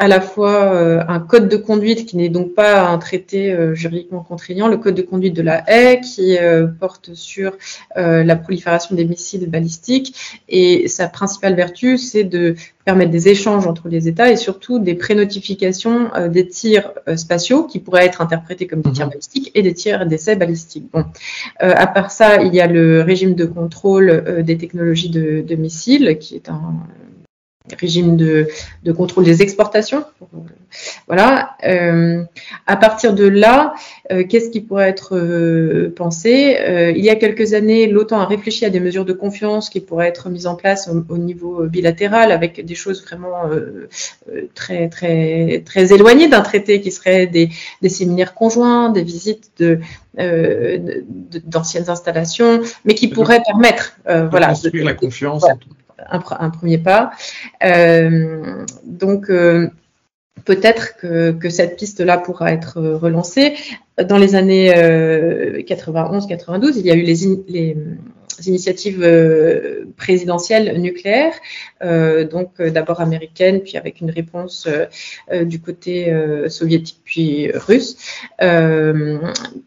à 0.00 0.08
la 0.08 0.22
fois 0.22 0.72
euh, 0.72 1.02
un 1.08 1.20
code 1.20 1.46
de 1.50 1.58
conduite 1.58 2.06
qui 2.06 2.16
n'est 2.16 2.30
donc 2.30 2.54
pas 2.54 2.88
un 2.88 2.96
traité 2.96 3.52
euh, 3.52 3.74
juridiquement 3.74 4.22
contraignant, 4.22 4.66
le 4.66 4.78
code 4.78 4.94
de 4.94 5.02
conduite 5.02 5.36
de 5.36 5.42
la 5.42 5.62
haie 5.70 6.00
qui 6.00 6.38
euh, 6.38 6.66
porte 6.66 7.10
sur 7.12 7.52
la 7.94 8.36
prolifération 8.36 8.96
des 8.96 9.04
missiles 9.04 9.48
balistiques 9.50 10.40
et 10.48 10.88
sa 10.88 11.06
principale 11.08 11.54
vertu 11.54 11.98
c'est 11.98 12.24
de 12.24 12.54
permettre 12.86 13.10
des 13.10 13.28
échanges 13.28 13.66
entre 13.66 13.88
les 13.88 14.08
États 14.08 14.30
et 14.30 14.36
surtout 14.36 14.78
des 14.78 14.94
prénotifications 14.94 16.10
des 16.28 16.48
tirs 16.48 16.92
spatiaux 17.16 17.64
qui 17.64 17.78
pourraient 17.78 18.06
être 18.06 18.22
interprétés 18.22 18.66
comme 18.66 18.80
des 18.80 18.92
tirs 18.92 19.06
mhm. 19.06 19.10
balistiques 19.10 19.50
et 19.54 19.60
des 19.62 19.74
tirs 19.74 20.06
d'essai 20.06 20.34
balistiques. 20.36 20.88
Bon. 20.92 21.04
à 21.58 21.86
part 21.86 22.10
ça, 22.10 22.40
il 22.42 22.54
y 22.54 22.60
a 22.60 22.66
le 22.66 23.02
régime 23.02 23.34
de 23.34 23.44
contrôle 23.44 24.42
des 24.46 24.56
technologies 24.56 25.10
de, 25.10 25.42
de 25.46 25.54
missiles 25.56 26.16
qui 26.18 26.36
est 26.36 26.48
un 26.48 26.74
régime 27.78 28.16
de, 28.16 28.48
de, 28.84 28.92
contrôle 28.92 29.24
des 29.24 29.42
exportations. 29.42 30.04
Voilà. 31.06 31.56
Euh, 31.64 32.22
à 32.66 32.76
partir 32.76 33.14
de 33.14 33.26
là, 33.26 33.74
euh, 34.12 34.24
qu'est-ce 34.28 34.50
qui 34.50 34.60
pourrait 34.60 34.88
être 34.88 35.16
euh, 35.16 35.92
pensé? 35.94 36.56
Il 36.96 37.04
y 37.04 37.10
a 37.10 37.16
quelques 37.16 37.54
années, 37.54 37.86
l'OTAN 37.86 38.20
a 38.20 38.26
réfléchi 38.26 38.64
à 38.64 38.70
des 38.70 38.80
mesures 38.80 39.04
de 39.04 39.12
confiance 39.12 39.70
qui 39.70 39.80
pourraient 39.80 40.08
être 40.08 40.28
mises 40.30 40.46
en 40.46 40.54
place 40.54 40.88
au, 40.88 41.04
au 41.12 41.18
niveau 41.18 41.64
bilatéral 41.64 42.32
avec 42.32 42.64
des 42.64 42.74
choses 42.74 43.04
vraiment 43.04 43.42
très 44.54 44.88
très 44.88 45.62
très 45.64 45.92
éloignées 45.92 46.28
d'un 46.28 46.40
traité 46.42 46.80
qui 46.80 46.90
seraient 46.90 47.26
des, 47.26 47.50
des 47.82 47.88
séminaires 47.88 48.34
conjoints, 48.34 48.90
des 48.90 49.02
visites 49.02 49.50
de 49.58 49.80
d'anciennes 51.46 51.88
installations, 51.88 52.60
mais 52.84 52.94
qui 52.94 53.08
pourraient 53.08 53.42
permettre, 53.46 53.96
de 54.08 54.28
voilà, 54.28 54.48
construire 54.48 54.84
la 54.84 54.94
confiance. 54.94 55.44
Un, 56.08 56.50
premier 56.50 56.78
pas. 56.78 57.10
donc, 58.84 59.30
peut-être 60.44 60.96
que, 60.98 61.50
cette 61.50 61.76
piste-là 61.76 62.18
pourra 62.18 62.52
être 62.52 62.80
relancée. 62.80 63.54
Dans 64.02 64.18
les 64.18 64.34
années 64.34 64.72
91-92, 64.72 66.72
il 66.76 66.86
y 66.86 66.90
a 66.90 66.94
eu 66.94 67.02
les, 67.02 67.76
initiatives 68.46 69.02
euh, 69.02 69.84
présidentielles 69.96 70.80
nucléaires, 70.80 71.34
euh, 71.82 72.26
donc 72.26 72.52
euh, 72.60 72.70
d'abord 72.70 73.00
américaines, 73.00 73.60
puis 73.60 73.76
avec 73.76 74.00
une 74.00 74.10
réponse 74.10 74.68
du 75.42 75.60
côté 75.60 76.12
soviétique 76.48 77.00
puis 77.04 77.50
russe, 77.52 77.96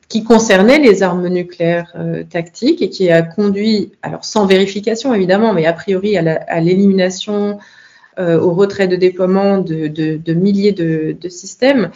qui 0.10 0.24
concernait 0.24 0.80
les 0.80 1.04
armes 1.04 1.28
nucléaires 1.28 1.94
tactiques 2.30 2.82
et 2.82 2.90
qui 2.90 3.10
a 3.10 3.22
conduit, 3.22 3.92
alors 4.02 4.26
sans 4.26 4.46
vérification 4.46 5.14
évidemment, 5.14 5.54
mais 5.54 5.66
a 5.66 5.74
priori 5.74 6.18
à 6.18 6.60
l'élimination 6.60 7.60
au 8.18 8.54
retrait 8.54 8.88
de 8.88 8.96
déploiement 8.96 9.58
de, 9.60 10.34
milliers 10.34 10.74
de, 10.74 11.16
de 11.20 11.30
systèmes. 11.30 11.92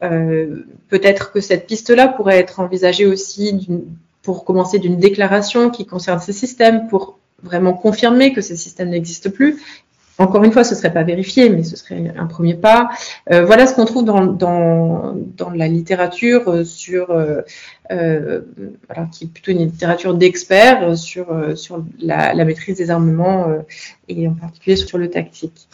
Peut-être 0.00 1.32
que 1.32 1.40
cette 1.40 1.66
piste-là 1.66 2.08
pourrait 2.08 2.38
être 2.38 2.60
envisagée 2.60 3.06
aussi 3.06 3.68
pour 4.22 4.44
commencer 4.44 4.78
d'une 4.78 4.98
déclaration 4.98 5.70
qui 5.70 5.86
concerne 5.86 6.20
ces 6.20 6.32
systèmes, 6.32 6.88
pour 6.88 7.18
vraiment 7.42 7.74
confirmer 7.74 8.32
que 8.32 8.40
ces 8.40 8.56
systèmes 8.56 8.90
n'existent 8.90 9.30
plus. 9.30 9.60
Encore 10.18 10.44
une 10.44 10.52
fois, 10.52 10.62
ce 10.62 10.74
ne 10.74 10.78
serait 10.78 10.92
pas 10.92 11.02
vérifié, 11.02 11.48
mais 11.48 11.64
ce 11.64 11.76
serait 11.76 12.12
un 12.16 12.26
premier 12.26 12.54
pas. 12.54 12.90
Euh, 13.32 13.44
voilà 13.44 13.66
ce 13.66 13.74
qu'on 13.74 13.86
trouve 13.86 14.04
dans, 14.04 14.26
dans, 14.26 15.14
dans, 15.14 15.50
la 15.50 15.68
littérature 15.68 16.48
euh, 16.48 16.64
sur, 16.64 17.10
euh, 17.10 17.40
euh, 17.90 18.42
qui 19.10 19.24
est 19.24 19.28
plutôt 19.28 19.52
une 19.52 19.58
littérature 19.58 20.14
d'experts 20.14 20.96
sur, 20.96 21.56
sur 21.56 21.84
la, 21.98 22.34
la, 22.34 22.44
maîtrise 22.44 22.76
des 22.76 22.90
armements 22.90 23.46
et 24.08 24.28
en 24.28 24.34
particulier 24.34 24.76
sur 24.76 24.98
le 24.98 25.08
tactique. 25.08 25.68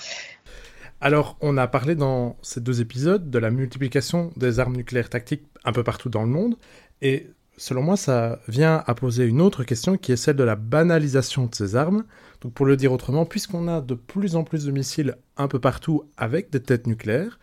Alors, 1.00 1.36
on 1.40 1.56
a 1.56 1.66
parlé 1.66 1.94
dans 1.94 2.36
ces 2.42 2.60
deux 2.60 2.80
épisodes 2.80 3.30
de 3.30 3.38
la 3.38 3.50
multiplication 3.50 4.32
des 4.36 4.60
armes 4.60 4.76
nucléaires 4.76 5.10
tactiques 5.10 5.44
un 5.64 5.72
peu 5.72 5.82
partout 5.82 6.08
dans 6.08 6.22
le 6.22 6.28
monde, 6.28 6.56
et 7.02 7.28
selon 7.58 7.82
moi, 7.82 7.96
ça 7.96 8.40
vient 8.48 8.82
à 8.86 8.94
poser 8.94 9.26
une 9.26 9.42
autre 9.42 9.64
question 9.64 9.96
qui 9.98 10.12
est 10.12 10.16
celle 10.16 10.36
de 10.36 10.44
la 10.44 10.56
banalisation 10.56 11.46
de 11.46 11.54
ces 11.54 11.76
armes. 11.76 12.04
Donc 12.40 12.54
pour 12.54 12.64
le 12.64 12.76
dire 12.76 12.92
autrement, 12.92 13.26
puisqu'on 13.26 13.68
a 13.68 13.80
de 13.80 13.94
plus 13.94 14.36
en 14.36 14.44
plus 14.44 14.64
de 14.64 14.70
missiles 14.70 15.16
un 15.36 15.48
peu 15.48 15.58
partout 15.58 16.04
avec 16.16 16.50
des 16.50 16.60
têtes 16.62 16.86
nucléaires, 16.86 17.38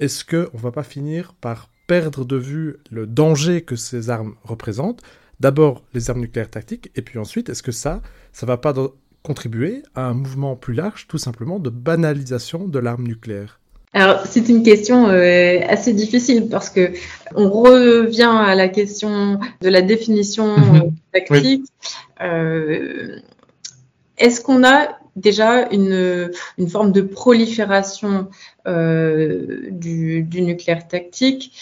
est-ce 0.00 0.24
qu'on 0.24 0.56
ne 0.56 0.62
va 0.62 0.72
pas 0.72 0.82
finir 0.82 1.34
par 1.34 1.68
perdre 1.86 2.24
de 2.24 2.36
vue 2.36 2.78
le 2.90 3.06
danger 3.06 3.62
que 3.62 3.76
ces 3.76 4.10
armes 4.10 4.34
représentent? 4.42 5.02
D'abord 5.40 5.84
les 5.94 6.10
armes 6.10 6.20
nucléaires 6.20 6.50
tactiques, 6.50 6.90
et 6.96 7.02
puis 7.02 7.18
ensuite, 7.18 7.48
est-ce 7.48 7.62
que 7.62 7.72
ça, 7.72 8.02
ça 8.32 8.46
va 8.46 8.56
pas 8.56 8.74
contribuer 9.22 9.82
à 9.94 10.06
un 10.06 10.14
mouvement 10.14 10.56
plus 10.56 10.74
large, 10.74 11.06
tout 11.06 11.18
simplement, 11.18 11.60
de 11.60 11.70
banalisation 11.70 12.66
de 12.66 12.78
l'arme 12.78 13.06
nucléaire? 13.06 13.60
Alors, 13.94 14.26
c'est 14.26 14.48
une 14.48 14.62
question 14.62 15.08
euh, 15.08 15.60
assez 15.66 15.92
difficile 15.92 16.48
parce 16.48 16.68
que 16.68 16.92
on 17.34 17.50
revient 17.50 18.30
à 18.30 18.54
la 18.54 18.68
question 18.68 19.40
de 19.62 19.68
la 19.68 19.82
définition 19.82 20.58
mhm. 20.58 20.92
tactique. 21.12 21.66
Euh, 22.20 23.18
est-ce 24.18 24.40
qu'on 24.40 24.64
a 24.64 24.98
déjà 25.16 25.68
une, 25.70 26.30
une, 26.58 26.68
forme 26.68 26.92
de 26.92 27.00
prolifération 27.00 28.28
euh, 28.66 29.68
du, 29.70 30.22
du, 30.22 30.42
nucléaire 30.42 30.86
tactique 30.86 31.52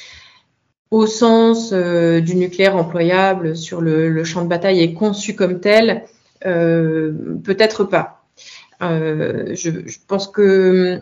au 0.91 1.07
sens 1.07 1.73
du 1.73 2.37
nucléaire 2.37 2.77
employable 2.77 3.57
sur 3.57 3.81
le, 3.81 4.09
le, 4.09 4.25
champ 4.25 4.43
de 4.43 4.49
bataille 4.49 4.81
et 4.81 4.95
conçu 4.95 5.35
comme 5.35 5.61
tel? 5.61 6.05
Peut-être 6.43 7.85
pas. 7.85 8.25
Je, 8.81 9.55
je, 9.55 9.99
pense 10.07 10.29
que 10.29 11.01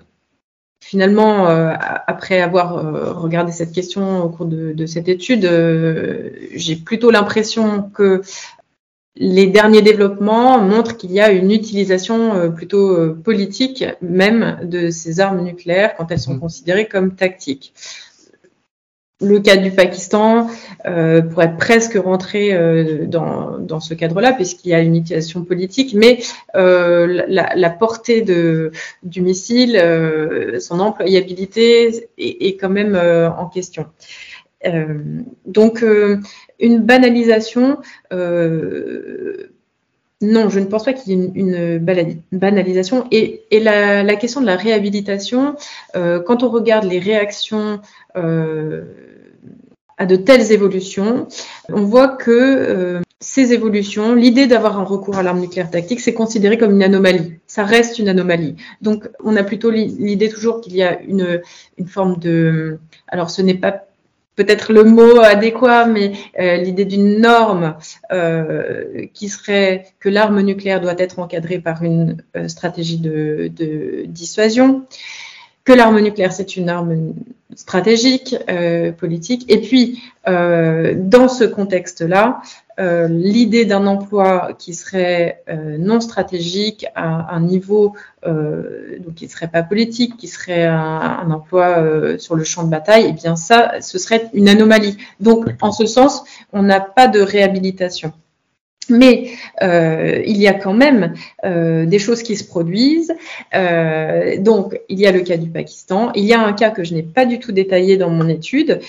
finalement, 0.81 1.49
euh, 1.49 1.73
après 2.07 2.41
avoir 2.41 2.77
euh, 2.77 3.13
regardé 3.13 3.53
cette 3.53 3.73
question 3.73 4.23
au 4.23 4.29
cours 4.29 4.47
de, 4.47 4.87
cette 4.87 5.09
étude, 5.09 5.47
euh, 5.47 6.31
j'ai 6.55 6.77
plutôt 6.77 7.11
l'impression 7.11 7.83
que 7.83 8.23
les 9.17 9.47
derniers 9.47 9.81
développements 9.81 10.59
montrent 10.59 10.97
qu'il 10.97 11.13
y 11.13 11.21
a 11.21 11.31
une 11.31 11.53
utilisation 11.53 12.51
plutôt 12.53 13.15
politique 13.15 13.85
même 14.03 14.59
de 14.65 14.91
ces 14.91 15.21
armes 15.21 15.43
nucléaires 15.43 15.95
quand 15.97 16.11
elles 16.11 16.19
sont 16.19 16.35
mmh. 16.35 16.41
considérées 16.41 16.89
comme 16.89 17.15
tactiques 17.15 17.75
le 19.25 19.41
cas 19.41 19.57
du 19.57 19.71
Pakistan 19.71 20.49
euh, 20.87 21.23
pourrait 21.23 21.57
presque 21.57 21.95
rentrer 21.95 22.53
euh, 22.53 23.07
dans, 23.07 23.81
ce 23.81 23.95
cadre-là, 23.95 24.33
puisqu'il 24.33 24.69
y 24.69 24.75
a 24.75 24.81
une 24.81 24.97
utilisation 24.97 25.43
politique, 25.45 25.95
mais 25.95 26.21
euh, 26.57 27.25
la, 27.27 27.71
portée 27.71 28.23
du 28.23 29.21
missile, 29.23 29.81
son 30.61 30.81
employabilité 30.81 32.09
est, 32.19 32.61
quand 32.61 32.71
même 32.71 32.97
en 32.97 33.47
question. 33.47 33.87
donc, 35.47 35.85
une 36.61 36.79
banalisation 36.81 37.79
non, 40.21 40.49
je 40.49 40.59
ne 40.59 40.65
pense 40.65 40.85
pas 40.85 40.95
qu'il 40.95 41.13
y 41.13 41.23
ait 41.23 41.31
une, 41.35 41.79
banalisation. 42.33 43.07
Et, 43.11 43.45
la, 43.53 44.17
question 44.17 44.41
de 44.41 44.47
la 44.47 44.57
réhabilitation, 44.57 45.57
quand 45.95 46.43
on 46.43 46.51
regarde 46.51 46.85
les 46.85 46.99
réactions 46.99 47.81
à 49.99 50.07
de 50.07 50.17
telles 50.17 50.53
évolutions, 50.53 51.29
on 51.73 51.83
voit 51.83 52.09
que 52.09 52.31
euh, 52.31 53.01
ces 53.21 53.53
évolutions, 53.53 54.15
l'idée 54.15 54.47
d'avoir 54.47 54.79
un 54.79 54.85
recours 54.85 55.17
à 55.17 55.23
l'arme 55.23 55.41
nucléaire 55.41 55.71
tactique, 55.71 56.01
c'est 56.01 56.15
considéré 56.15 56.59
comme 56.59 56.73
une 56.73 56.83
anomalie. 56.83 57.35
Ça 57.47 57.65
reste 57.65 57.99
une 57.99 58.09
anomalie. 58.09 58.57
Donc, 58.83 59.09
on 59.23 59.37
a 59.37 59.43
plutôt 59.43 59.71
l'idée 59.71 60.29
toujours 60.29 60.61
qu'il 60.61 60.77
y 60.77 60.83
a 60.83 61.01
une, 61.01 61.41
forme 61.87 62.19
de... 62.19 62.79
Alors, 63.09 63.31
ce 63.31 63.41
n'est 63.41 63.55
pas 63.55 63.87
peut-être 64.37 64.73
le 64.73 64.83
mot 64.85 65.21
adéquat, 65.21 65.87
mais 65.87 66.13
euh, 66.41 66.57
l'idée 66.57 66.85
d'une 66.85 67.21
norme 67.21 67.77
euh, 68.13 69.07
qui 69.15 69.29
serait 69.29 69.87
que 70.01 70.09
l'arme 70.09 70.41
nucléaire 70.43 70.81
doit 70.81 70.97
être 70.99 71.21
encadrée 71.21 71.61
par 71.61 71.83
une 71.83 72.19
stratégie 72.49 72.99
de, 72.99 73.51
dissuasion, 74.07 74.85
que 75.65 75.73
l'arme 75.73 76.01
nucléaire 76.01 76.33
c'est 76.33 76.57
une 76.57 76.69
arme 76.69 77.15
stratégique, 77.57 78.37
politique, 78.99 79.45
et 79.49 79.61
puis 79.61 80.03
dans 80.27 81.29
ce 81.29 81.45
contexte-là, 81.45 82.43
euh, 82.81 83.07
l'idée 83.07 83.65
d'un 83.65 83.87
emploi 83.87 84.51
qui 84.59 84.75
serait 84.75 85.43
euh, 85.49 85.79
non 85.79 86.01
stratégique 86.01 86.87
à 86.97 87.33
un 87.33 87.41
niveau 87.41 87.95
euh, 88.27 88.99
donc 88.99 89.15
qui 89.15 89.29
serait 89.29 89.47
pas 89.47 89.63
politique, 89.63 90.17
qui 90.17 90.27
serait 90.27 90.65
un, 90.67 91.31
emploi 91.31 91.79
euh, 91.79 92.19
sur 92.19 92.35
le 92.35 92.43
champ 92.43 92.65
de 92.65 92.71
bataille, 92.71 93.05
et 93.05 93.11
eh 93.11 93.13
bien 93.13 93.37
ça, 93.37 93.81
ce 93.81 93.99
serait 93.99 94.29
une 94.33 94.49
anomalie. 94.49 94.97
Donc, 95.21 95.47
en 95.61 95.71
ce 95.71 95.87
sens, 95.87 96.25
on 96.53 96.63
n'a 96.63 96.81
pas 96.81 97.07
de 97.07 97.21
réhabilitation. 97.21 98.13
Mais 98.89 99.31
euh, 99.63 100.23
il 100.27 100.37
y 100.37 100.49
a 100.49 100.55
quand 100.55 100.75
même 100.75 101.15
euh, 101.45 101.87
des 101.87 101.99
choses 101.99 102.23
qui 102.23 102.37
se 102.37 102.45
produisent. 102.45 103.15
Euh, 103.55 104.39
donc, 104.39 104.79
il 104.89 104.99
y 104.99 105.07
a 105.07 105.13
le 105.13 105.21
cas 105.21 105.37
du 105.37 105.49
Pakistan. 105.49 106.13
Il 106.15 106.25
y 106.25 106.33
a 106.33 106.41
un 106.41 106.53
cas 106.53 106.71
que 106.71 106.85
je 106.85 106.95
n'ai 106.95 107.03
pas 107.03 107.27
du 107.27 107.39
tout 107.39 107.53
détaillé 107.53 107.97
dans 107.97 108.11
mon 108.11 108.29
étude 108.29 108.81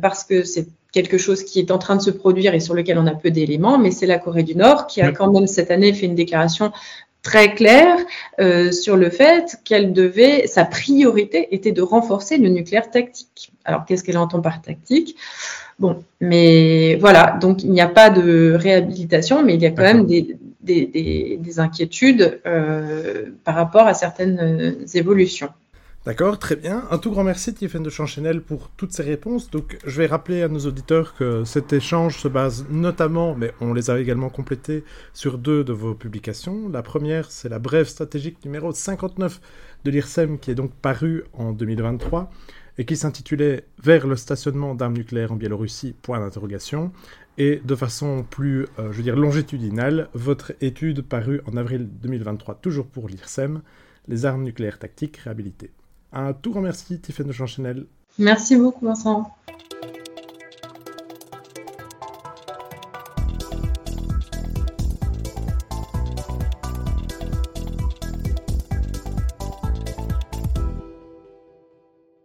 parce 0.00 0.24
que 0.24 0.42
c'est 0.42 0.66
quelque 0.92 1.18
chose 1.18 1.44
qui 1.44 1.60
est 1.60 1.70
en 1.70 1.78
train 1.78 1.96
de 1.96 2.02
se 2.02 2.10
produire 2.10 2.54
et 2.54 2.60
sur 2.60 2.74
lequel 2.74 2.98
on 2.98 3.06
a 3.06 3.14
peu 3.14 3.30
d'éléments, 3.30 3.78
mais 3.78 3.90
c'est 3.90 4.06
la 4.06 4.18
Corée 4.18 4.42
du 4.42 4.56
Nord 4.56 4.86
qui 4.86 5.00
a 5.00 5.12
quand 5.12 5.30
même 5.30 5.46
cette 5.46 5.70
année 5.70 5.92
fait 5.92 6.06
une 6.06 6.16
déclaration 6.16 6.72
très 7.22 7.54
claire 7.54 7.98
euh, 8.40 8.72
sur 8.72 8.96
le 8.96 9.10
fait 9.10 9.58
qu'elle 9.64 9.92
devait, 9.92 10.46
sa 10.46 10.64
priorité 10.64 11.54
était 11.54 11.72
de 11.72 11.82
renforcer 11.82 12.38
le 12.38 12.48
nucléaire 12.48 12.90
tactique. 12.90 13.52
Alors 13.64 13.84
qu'est-ce 13.84 14.04
qu'elle 14.04 14.18
entend 14.18 14.40
par 14.40 14.62
tactique? 14.62 15.16
Bon, 15.80 16.04
mais 16.20 16.96
voilà, 16.96 17.38
donc 17.40 17.64
il 17.64 17.70
n'y 17.70 17.80
a 17.80 17.88
pas 17.88 18.10
de 18.10 18.52
réhabilitation, 18.52 19.42
mais 19.42 19.54
il 19.54 19.62
y 19.62 19.66
a 19.66 19.70
quand 19.70 19.82
même 19.82 20.04
des, 20.04 20.36
des, 20.60 20.84
des, 20.84 21.38
des 21.40 21.58
inquiétudes 21.58 22.38
euh, 22.46 23.30
par 23.44 23.54
rapport 23.54 23.86
à 23.86 23.94
certaines 23.94 24.38
euh, 24.40 24.86
évolutions. 24.92 25.48
D'accord, 26.04 26.38
très 26.38 26.56
bien. 26.56 26.84
Un 26.90 26.98
tout 26.98 27.10
grand 27.10 27.24
merci 27.24 27.54
Tiffany 27.54 27.84
de 27.84 27.90
Chanchenel 27.90 28.42
pour 28.42 28.70
toutes 28.76 28.92
ces 28.92 29.02
réponses. 29.02 29.50
Donc 29.50 29.78
je 29.86 30.00
vais 30.00 30.06
rappeler 30.06 30.42
à 30.42 30.48
nos 30.48 30.60
auditeurs 30.60 31.14
que 31.14 31.44
cet 31.44 31.72
échange 31.72 32.18
se 32.18 32.28
base 32.28 32.66
notamment, 32.70 33.34
mais 33.34 33.52
on 33.62 33.72
les 33.72 33.90
a 33.90 33.98
également 33.98 34.28
complétés, 34.28 34.84
sur 35.14 35.38
deux 35.38 35.64
de 35.64 35.72
vos 35.72 35.94
publications. 35.94 36.68
La 36.70 36.82
première, 36.82 37.30
c'est 37.30 37.48
la 37.48 37.58
brève 37.58 37.86
stratégique 37.86 38.44
numéro 38.44 38.72
59 38.72 39.40
de 39.84 39.90
l'IRSEM 39.90 40.38
qui 40.38 40.50
est 40.50 40.54
donc 40.54 40.72
paru 40.72 41.24
en 41.32 41.52
2023 41.52 42.30
et 42.78 42.84
qui 42.84 42.96
s'intitulait 42.96 43.66
Vers 43.82 44.06
le 44.06 44.16
stationnement 44.16 44.74
d'armes 44.74 44.94
nucléaires 44.94 45.32
en 45.32 45.36
Biélorussie, 45.36 45.94
point 46.02 46.20
d'interrogation. 46.20 46.92
Et 47.38 47.62
de 47.64 47.74
façon 47.74 48.24
plus, 48.28 48.66
euh, 48.78 48.92
je 48.92 48.98
veux 48.98 49.02
dire, 49.02 49.16
longitudinale, 49.16 50.08
votre 50.14 50.52
étude 50.60 51.02
parue 51.02 51.40
en 51.46 51.56
avril 51.56 51.88
2023, 52.02 52.56
toujours 52.56 52.86
pour 52.86 53.08
l'IRSEM, 53.08 53.62
les 54.08 54.26
armes 54.26 54.42
nucléaires 54.42 54.78
tactiques 54.78 55.16
réhabilitées. 55.18 55.70
Un 56.12 56.32
tout 56.32 56.50
grand 56.50 56.60
merci, 56.60 57.00
Tiffany 57.00 57.32
Chanchenel. 57.32 57.86
Merci 58.18 58.56
beaucoup, 58.56 58.84
Vincent. 58.84 59.34